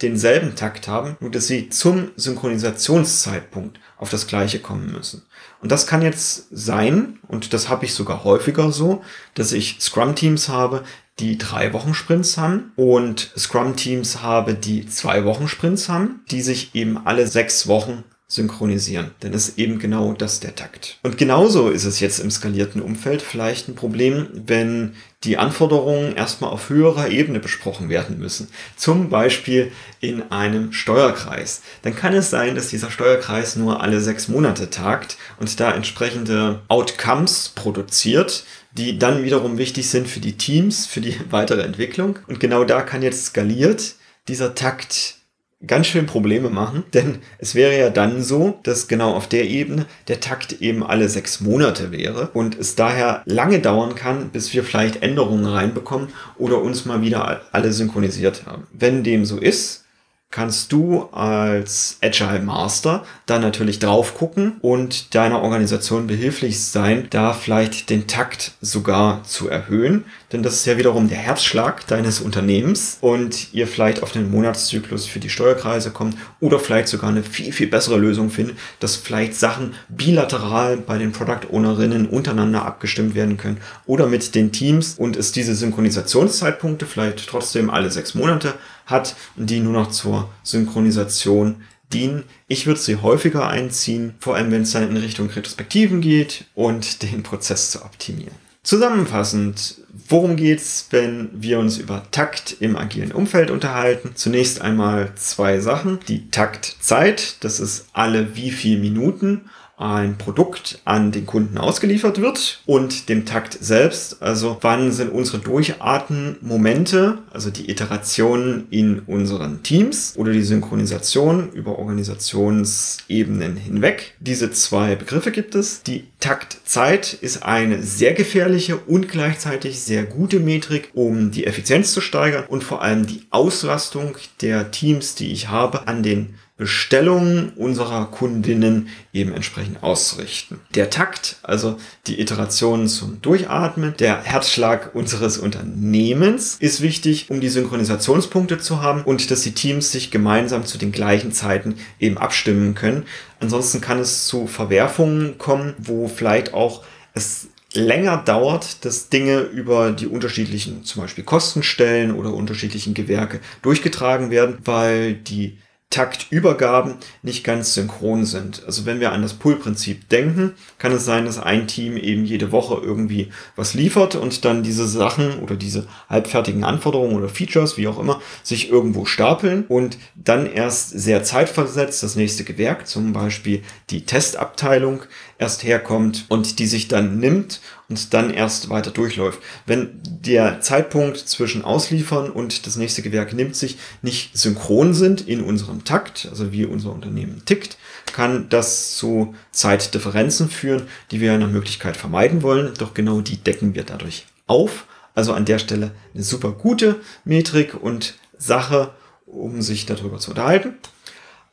denselben 0.00 0.54
Takt 0.54 0.86
haben, 0.86 1.16
nur 1.18 1.32
dass 1.32 1.48
sie 1.48 1.70
zum 1.70 2.12
Synchronisationszeitpunkt 2.14 3.80
auf 3.96 4.10
das 4.10 4.28
gleiche 4.28 4.60
kommen 4.60 4.92
müssen. 4.92 5.26
Und 5.60 5.72
das 5.72 5.88
kann 5.88 6.02
jetzt 6.02 6.46
sein, 6.52 7.18
und 7.26 7.52
das 7.52 7.68
habe 7.68 7.84
ich 7.84 7.94
sogar 7.94 8.22
häufiger 8.22 8.70
so, 8.70 9.02
dass 9.34 9.50
ich 9.50 9.78
Scrum-Teams 9.80 10.48
habe, 10.48 10.84
die 11.18 11.36
drei 11.36 11.72
Wochen 11.72 11.94
Sprints 11.94 12.38
haben 12.38 12.70
und 12.76 13.32
Scrum-Teams 13.36 14.22
habe, 14.22 14.54
die 14.54 14.86
zwei 14.86 15.24
Wochen 15.24 15.48
Sprints 15.48 15.88
haben, 15.88 16.20
die 16.30 16.42
sich 16.42 16.76
eben 16.76 16.96
alle 16.96 17.26
sechs 17.26 17.66
Wochen 17.66 18.04
synchronisieren. 18.30 19.12
Denn 19.22 19.32
ist 19.32 19.58
eben 19.58 19.78
genau 19.78 20.12
das 20.12 20.38
der 20.38 20.54
Takt. 20.54 20.98
Und 21.02 21.16
genauso 21.16 21.70
ist 21.70 21.86
es 21.86 21.98
jetzt 21.98 22.18
im 22.18 22.30
skalierten 22.30 22.82
Umfeld 22.82 23.22
vielleicht 23.22 23.68
ein 23.68 23.74
Problem, 23.74 24.28
wenn 24.34 24.94
die 25.24 25.38
Anforderungen 25.38 26.14
erstmal 26.14 26.50
auf 26.50 26.68
höherer 26.68 27.08
Ebene 27.08 27.40
besprochen 27.40 27.88
werden 27.88 28.18
müssen. 28.18 28.48
Zum 28.76 29.08
Beispiel 29.08 29.72
in 30.00 30.30
einem 30.30 30.72
Steuerkreis. 30.72 31.62
Dann 31.82 31.96
kann 31.96 32.12
es 32.12 32.28
sein, 32.28 32.54
dass 32.54 32.68
dieser 32.68 32.90
Steuerkreis 32.90 33.56
nur 33.56 33.80
alle 33.82 34.00
sechs 34.00 34.28
Monate 34.28 34.68
tagt 34.68 35.16
und 35.40 35.58
da 35.58 35.72
entsprechende 35.72 36.60
Outcomes 36.68 37.52
produziert, 37.54 38.44
die 38.72 38.98
dann 38.98 39.24
wiederum 39.24 39.56
wichtig 39.56 39.88
sind 39.88 40.06
für 40.06 40.20
die 40.20 40.36
Teams, 40.36 40.86
für 40.86 41.00
die 41.00 41.16
weitere 41.30 41.62
Entwicklung. 41.62 42.18
Und 42.26 42.40
genau 42.40 42.64
da 42.64 42.82
kann 42.82 43.02
jetzt 43.02 43.24
skaliert 43.24 43.94
dieser 44.28 44.54
Takt 44.54 45.17
ganz 45.66 45.88
schön 45.88 46.06
Probleme 46.06 46.50
machen, 46.50 46.84
denn 46.94 47.18
es 47.38 47.54
wäre 47.54 47.76
ja 47.76 47.90
dann 47.90 48.22
so, 48.22 48.60
dass 48.62 48.86
genau 48.86 49.14
auf 49.14 49.26
der 49.26 49.48
Ebene 49.48 49.86
der 50.06 50.20
Takt 50.20 50.60
eben 50.60 50.84
alle 50.84 51.08
sechs 51.08 51.40
Monate 51.40 51.90
wäre 51.90 52.30
und 52.32 52.56
es 52.58 52.76
daher 52.76 53.22
lange 53.26 53.58
dauern 53.58 53.94
kann, 53.96 54.30
bis 54.30 54.52
wir 54.54 54.62
vielleicht 54.62 55.02
Änderungen 55.02 55.46
reinbekommen 55.46 56.08
oder 56.36 56.62
uns 56.62 56.84
mal 56.84 57.02
wieder 57.02 57.42
alle 57.50 57.72
synchronisiert 57.72 58.46
haben. 58.46 58.68
Wenn 58.72 59.02
dem 59.02 59.24
so 59.24 59.38
ist, 59.38 59.84
kannst 60.30 60.72
du 60.72 61.08
als 61.12 61.96
Agile 62.02 62.40
Master 62.40 63.04
dann 63.24 63.40
natürlich 63.40 63.78
drauf 63.78 64.14
gucken 64.14 64.58
und 64.60 65.14
deiner 65.14 65.40
Organisation 65.42 66.06
behilflich 66.06 66.62
sein, 66.62 67.06
da 67.08 67.32
vielleicht 67.32 67.88
den 67.88 68.06
Takt 68.06 68.52
sogar 68.60 69.24
zu 69.24 69.48
erhöhen. 69.48 70.04
Denn 70.30 70.42
das 70.42 70.54
ist 70.54 70.66
ja 70.66 70.76
wiederum 70.76 71.08
der 71.08 71.16
Herzschlag 71.16 71.86
deines 71.86 72.20
Unternehmens 72.20 72.98
und 73.00 73.54
ihr 73.54 73.66
vielleicht 73.66 74.02
auf 74.02 74.12
den 74.12 74.30
Monatszyklus 74.30 75.06
für 75.06 75.18
die 75.18 75.30
Steuerkreise 75.30 75.92
kommt 75.92 76.16
oder 76.40 76.58
vielleicht 76.58 76.88
sogar 76.88 77.08
eine 77.08 77.22
viel, 77.22 77.50
viel 77.50 77.68
bessere 77.68 77.96
Lösung 77.96 78.28
findet, 78.28 78.58
dass 78.80 78.96
vielleicht 78.96 79.34
Sachen 79.34 79.74
bilateral 79.88 80.76
bei 80.76 80.98
den 80.98 81.12
Product 81.12 81.50
Ownerinnen 81.50 82.06
untereinander 82.06 82.66
abgestimmt 82.66 83.14
werden 83.14 83.38
können 83.38 83.58
oder 83.86 84.06
mit 84.06 84.34
den 84.34 84.52
Teams 84.52 84.94
und 84.98 85.16
es 85.16 85.32
diese 85.32 85.54
Synchronisationszeitpunkte 85.54 86.84
vielleicht 86.84 87.26
trotzdem 87.26 87.70
alle 87.70 87.90
sechs 87.90 88.14
Monate 88.14 88.54
hat 88.88 89.14
und 89.36 89.48
die 89.48 89.60
nur 89.60 89.72
noch 89.72 89.90
zur 89.90 90.28
Synchronisation 90.42 91.62
dienen. 91.92 92.24
Ich 92.48 92.66
würde 92.66 92.80
sie 92.80 92.96
häufiger 92.96 93.48
einziehen, 93.48 94.14
vor 94.18 94.36
allem 94.36 94.50
wenn 94.50 94.62
es 94.62 94.72
dann 94.72 94.88
in 94.88 94.96
Richtung 94.96 95.30
Retrospektiven 95.30 96.00
geht 96.00 96.44
und 96.54 97.02
den 97.02 97.22
Prozess 97.22 97.70
zu 97.70 97.84
optimieren. 97.84 98.34
Zusammenfassend, 98.64 99.76
worum 100.08 100.36
geht's, 100.36 100.88
wenn 100.90 101.30
wir 101.32 101.58
uns 101.58 101.78
über 101.78 102.02
Takt 102.10 102.56
im 102.60 102.76
agilen 102.76 103.12
Umfeld 103.12 103.50
unterhalten? 103.50 104.10
Zunächst 104.14 104.60
einmal 104.60 105.12
zwei 105.14 105.60
Sachen. 105.60 106.00
Die 106.08 106.30
Taktzeit, 106.30 107.36
das 107.40 107.60
ist 107.60 107.86
alle 107.94 108.36
wie 108.36 108.50
viel 108.50 108.78
Minuten 108.78 109.48
ein 109.78 110.18
Produkt 110.18 110.80
an 110.84 111.12
den 111.12 111.24
Kunden 111.24 111.56
ausgeliefert 111.56 112.20
wird 112.20 112.60
und 112.66 113.08
dem 113.08 113.24
Takt 113.24 113.56
selbst. 113.60 114.20
Also 114.22 114.58
wann 114.60 114.90
sind 114.90 115.10
unsere 115.12 115.38
Durchatmen-Momente, 115.38 117.18
also 117.32 117.50
die 117.50 117.70
Iterationen 117.70 118.66
in 118.70 119.00
unseren 119.00 119.62
Teams 119.62 120.14
oder 120.16 120.32
die 120.32 120.42
Synchronisation 120.42 121.52
über 121.52 121.78
Organisationsebenen 121.78 123.56
hinweg. 123.56 124.14
Diese 124.18 124.50
zwei 124.50 124.96
Begriffe 124.96 125.30
gibt 125.30 125.54
es. 125.54 125.82
Die 125.84 126.08
Taktzeit 126.18 127.14
ist 127.14 127.44
eine 127.44 127.82
sehr 127.82 128.14
gefährliche 128.14 128.76
und 128.76 129.08
gleichzeitig 129.08 129.80
sehr 129.80 130.04
gute 130.04 130.40
Metrik, 130.40 130.90
um 130.94 131.30
die 131.30 131.46
Effizienz 131.46 131.92
zu 131.92 132.00
steigern 132.00 132.44
und 132.48 132.64
vor 132.64 132.82
allem 132.82 133.06
die 133.06 133.22
Auslastung 133.30 134.16
der 134.40 134.72
Teams, 134.72 135.14
die 135.14 135.30
ich 135.30 135.48
habe, 135.48 135.86
an 135.86 136.02
den 136.02 136.34
Bestellungen 136.58 137.52
unserer 137.54 138.06
Kundinnen 138.06 138.88
eben 139.12 139.32
entsprechend 139.32 139.82
auszurichten. 139.84 140.58
Der 140.74 140.90
Takt, 140.90 141.36
also 141.44 141.78
die 142.08 142.20
Iteration 142.20 142.88
zum 142.88 143.22
Durchatmen, 143.22 143.94
der 143.98 144.22
Herzschlag 144.24 144.94
unseres 144.94 145.38
Unternehmens 145.38 146.56
ist 146.58 146.82
wichtig, 146.82 147.30
um 147.30 147.40
die 147.40 147.48
Synchronisationspunkte 147.48 148.58
zu 148.58 148.82
haben 148.82 149.04
und 149.04 149.30
dass 149.30 149.42
die 149.42 149.52
Teams 149.52 149.92
sich 149.92 150.10
gemeinsam 150.10 150.66
zu 150.66 150.78
den 150.78 150.90
gleichen 150.90 151.30
Zeiten 151.30 151.76
eben 152.00 152.18
abstimmen 152.18 152.74
können. 152.74 153.04
Ansonsten 153.38 153.80
kann 153.80 154.00
es 154.00 154.26
zu 154.26 154.48
Verwerfungen 154.48 155.38
kommen, 155.38 155.74
wo 155.78 156.08
vielleicht 156.08 156.54
auch 156.54 156.82
es 157.14 157.50
länger 157.72 158.16
dauert, 158.16 158.84
dass 158.84 159.10
Dinge 159.10 159.40
über 159.40 159.92
die 159.92 160.08
unterschiedlichen, 160.08 160.82
zum 160.82 161.02
Beispiel 161.02 161.22
Kostenstellen 161.22 162.12
oder 162.12 162.34
unterschiedlichen 162.34 162.94
Gewerke 162.94 163.38
durchgetragen 163.62 164.30
werden, 164.30 164.58
weil 164.64 165.14
die 165.14 165.58
Taktübergaben 165.90 166.96
nicht 167.22 167.44
ganz 167.44 167.72
synchron 167.72 168.26
sind. 168.26 168.62
Also 168.66 168.84
wenn 168.84 169.00
wir 169.00 169.12
an 169.12 169.22
das 169.22 169.32
Pull-Prinzip 169.32 170.08
denken, 170.10 170.52
kann 170.76 170.92
es 170.92 171.06
sein, 171.06 171.24
dass 171.24 171.38
ein 171.38 171.66
Team 171.66 171.96
eben 171.96 172.26
jede 172.26 172.52
Woche 172.52 172.78
irgendwie 172.82 173.30
was 173.56 173.72
liefert 173.72 174.14
und 174.14 174.44
dann 174.44 174.62
diese 174.62 174.86
Sachen 174.86 175.38
oder 175.38 175.56
diese 175.56 175.86
halbfertigen 176.10 176.62
Anforderungen 176.62 177.16
oder 177.16 177.30
Features, 177.30 177.78
wie 177.78 177.88
auch 177.88 177.98
immer, 177.98 178.20
sich 178.42 178.68
irgendwo 178.70 179.06
stapeln 179.06 179.64
und 179.66 179.96
dann 180.14 180.44
erst 180.52 180.90
sehr 180.90 181.24
zeitversetzt 181.24 182.02
das 182.02 182.16
nächste 182.16 182.44
Gewerk, 182.44 182.86
zum 182.86 183.14
Beispiel 183.14 183.62
die 183.88 184.04
Testabteilung, 184.04 185.00
erst 185.38 185.62
herkommt 185.62 186.26
und 186.28 186.58
die 186.58 186.66
sich 186.66 186.88
dann 186.88 187.18
nimmt 187.18 187.60
und 187.88 188.12
dann 188.12 188.30
erst 188.30 188.70
weiter 188.70 188.90
durchläuft. 188.90 189.40
Wenn 189.66 190.00
der 190.02 190.60
Zeitpunkt 190.60 191.16
zwischen 191.16 191.64
Ausliefern 191.64 192.30
und 192.30 192.66
das 192.66 192.76
nächste 192.76 193.02
Gewerk 193.02 193.32
nimmt 193.32 193.56
sich 193.56 193.78
nicht 194.02 194.36
synchron 194.36 194.94
sind 194.94 195.26
in 195.26 195.42
unserem 195.42 195.84
Takt, 195.84 196.26
also 196.30 196.52
wie 196.52 196.64
unser 196.64 196.92
Unternehmen 196.92 197.42
tickt, 197.44 197.78
kann 198.12 198.48
das 198.48 198.96
zu 198.96 199.34
Zeitdifferenzen 199.52 200.50
führen, 200.50 200.88
die 201.12 201.20
wir 201.20 201.38
nach 201.38 201.50
Möglichkeit 201.50 201.96
vermeiden 201.96 202.42
wollen. 202.42 202.74
Doch 202.78 202.94
genau 202.94 203.20
die 203.20 203.36
decken 203.36 203.74
wir 203.74 203.84
dadurch 203.84 204.26
auf. 204.46 204.86
Also 205.14 205.32
an 205.32 205.44
der 205.44 205.58
Stelle 205.58 205.92
eine 206.14 206.22
super 206.22 206.52
gute 206.52 207.00
Metrik 207.24 207.74
und 207.80 208.14
Sache, 208.38 208.92
um 209.26 209.62
sich 209.62 209.86
darüber 209.86 210.18
zu 210.18 210.30
unterhalten 210.30 210.74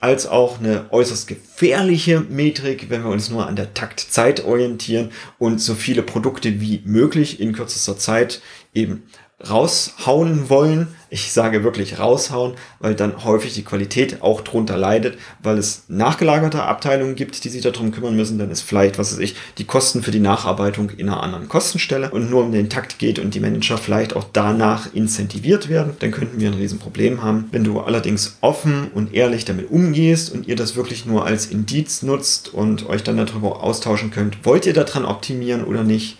als 0.05 0.27
auch 0.27 0.59
eine 0.59 0.85
äußerst 0.91 1.27
gefährliche 1.27 2.19
Metrik, 2.19 2.91
wenn 2.91 3.03
wir 3.03 3.09
uns 3.09 3.31
nur 3.31 3.47
an 3.47 3.55
der 3.55 3.73
Taktzeit 3.73 4.45
orientieren 4.45 5.09
und 5.39 5.59
so 5.59 5.73
viele 5.73 6.03
Produkte 6.03 6.61
wie 6.61 6.83
möglich 6.85 7.39
in 7.39 7.53
kürzester 7.53 7.97
Zeit 7.97 8.39
eben 8.75 9.01
raushauen 9.49 10.49
wollen. 10.49 10.87
Ich 11.09 11.31
sage 11.31 11.63
wirklich 11.63 11.99
raushauen, 11.99 12.55
weil 12.79 12.95
dann 12.95 13.23
häufig 13.23 13.53
die 13.53 13.63
Qualität 13.63 14.21
auch 14.21 14.41
drunter 14.41 14.77
leidet, 14.77 15.17
weil 15.43 15.57
es 15.57 15.83
nachgelagerte 15.87 16.63
Abteilungen 16.63 17.15
gibt, 17.15 17.43
die 17.43 17.49
sich 17.49 17.61
darum 17.61 17.91
kümmern 17.91 18.15
müssen. 18.15 18.39
Dann 18.39 18.49
ist 18.49 18.61
vielleicht, 18.61 18.97
was 18.97 19.13
weiß 19.13 19.19
ich, 19.19 19.35
die 19.57 19.65
Kosten 19.65 20.03
für 20.03 20.11
die 20.11 20.19
Nacharbeitung 20.19 20.89
in 20.89 21.09
einer 21.09 21.21
anderen 21.21 21.47
Kostenstelle 21.47 22.11
und 22.11 22.29
nur 22.29 22.43
um 22.43 22.51
den 22.51 22.69
Takt 22.69 22.97
geht 22.97 23.19
und 23.19 23.33
die 23.33 23.39
Manager 23.39 23.77
vielleicht 23.77 24.15
auch 24.15 24.25
danach 24.31 24.93
incentiviert 24.93 25.69
werden, 25.69 25.95
dann 25.99 26.11
könnten 26.11 26.39
wir 26.39 26.49
ein 26.49 26.57
Riesenproblem 26.57 27.21
haben. 27.21 27.49
Wenn 27.51 27.63
du 27.63 27.79
allerdings 27.81 28.37
offen 28.41 28.89
und 28.93 29.13
ehrlich 29.13 29.45
damit 29.45 29.69
umgehst 29.69 30.33
und 30.33 30.47
ihr 30.47 30.55
das 30.55 30.75
wirklich 30.75 31.05
nur 31.05 31.25
als 31.25 31.47
Indiz 31.47 32.03
nutzt 32.03 32.53
und 32.53 32.87
euch 32.87 33.03
dann 33.03 33.17
darüber 33.17 33.63
austauschen 33.63 34.11
könnt, 34.11 34.45
wollt 34.45 34.65
ihr 34.65 34.73
daran 34.73 35.05
optimieren 35.05 35.65
oder 35.65 35.83
nicht, 35.83 36.17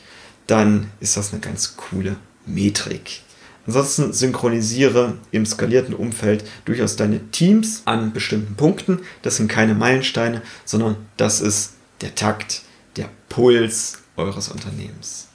dann 0.48 0.92
ist 1.00 1.18
das 1.18 1.32
eine 1.32 1.42
ganz 1.42 1.76
coole 1.76 2.18
Metrik. 2.46 3.22
Ansonsten 3.68 4.14
synchronisiere 4.14 5.14
im 5.32 5.46
skalierten 5.46 5.96
Umfeld 5.96 6.44
durchaus 6.66 6.96
deine 6.96 7.20
Teams 7.32 7.82
an 7.86 8.14
bestimmten 8.14 8.56
Punkten. 8.56 9.00
Das 9.24 9.38
sind 9.38 9.48
keine 9.48 9.74
Meilensteine, 9.74 10.42
sondern 10.66 10.98
das 11.18 11.42
ist 11.42 11.74
der 12.02 12.14
Takt, 12.14 12.62
der 12.96 13.10
Puls 13.30 14.00
eures 14.18 14.50
Unternehmens. 14.50 15.28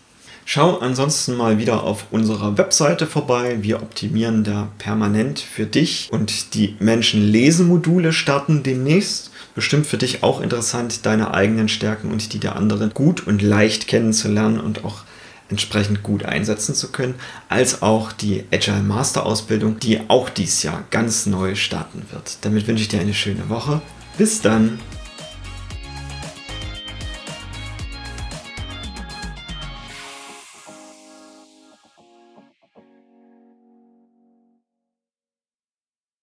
Schau 0.53 0.79
ansonsten 0.79 1.37
mal 1.37 1.59
wieder 1.59 1.85
auf 1.85 2.07
unserer 2.11 2.59
Webseite 2.59 3.07
vorbei. 3.07 3.59
Wir 3.61 3.83
optimieren 3.83 4.43
da 4.43 4.69
permanent 4.79 5.39
für 5.39 5.65
dich 5.65 6.09
und 6.11 6.55
die 6.55 6.75
Menschen-Lesen-Module 6.81 8.13
starten 8.13 8.65
demnächst. 8.65 9.31
Bestimmt 9.55 9.87
für 9.87 9.97
dich 9.97 10.25
auch 10.25 10.41
interessant, 10.41 11.07
deine 11.07 11.35
eigenen 11.35 11.69
Stärken 11.69 12.11
und 12.11 12.33
die 12.33 12.41
der 12.41 12.57
anderen 12.57 12.93
gut 12.95 13.27
und 13.27 13.43
leicht 13.43 13.87
kennenzulernen 13.87 14.59
und 14.59 14.85
auch 14.85 15.03
entsprechend 15.51 16.03
gut 16.03 16.25
einsetzen 16.25 16.75
zu 16.75 16.91
können, 16.93 17.15
als 17.49 17.83
auch 17.83 18.13
die 18.13 18.45
Agile 18.53 18.83
Master 18.83 19.27
Ausbildung, 19.27 19.79
die 19.79 20.01
auch 20.09 20.29
dieses 20.29 20.63
Jahr 20.63 20.85
ganz 20.91 21.27
neu 21.27 21.55
starten 21.55 22.05
wird. 22.11 22.39
Damit 22.43 22.67
wünsche 22.67 22.83
ich 22.83 22.89
dir 22.89 23.01
eine 23.01 23.15
schöne 23.15 23.49
Woche. 23.49 23.83
Bis 24.17 24.41
dann! 24.41 24.79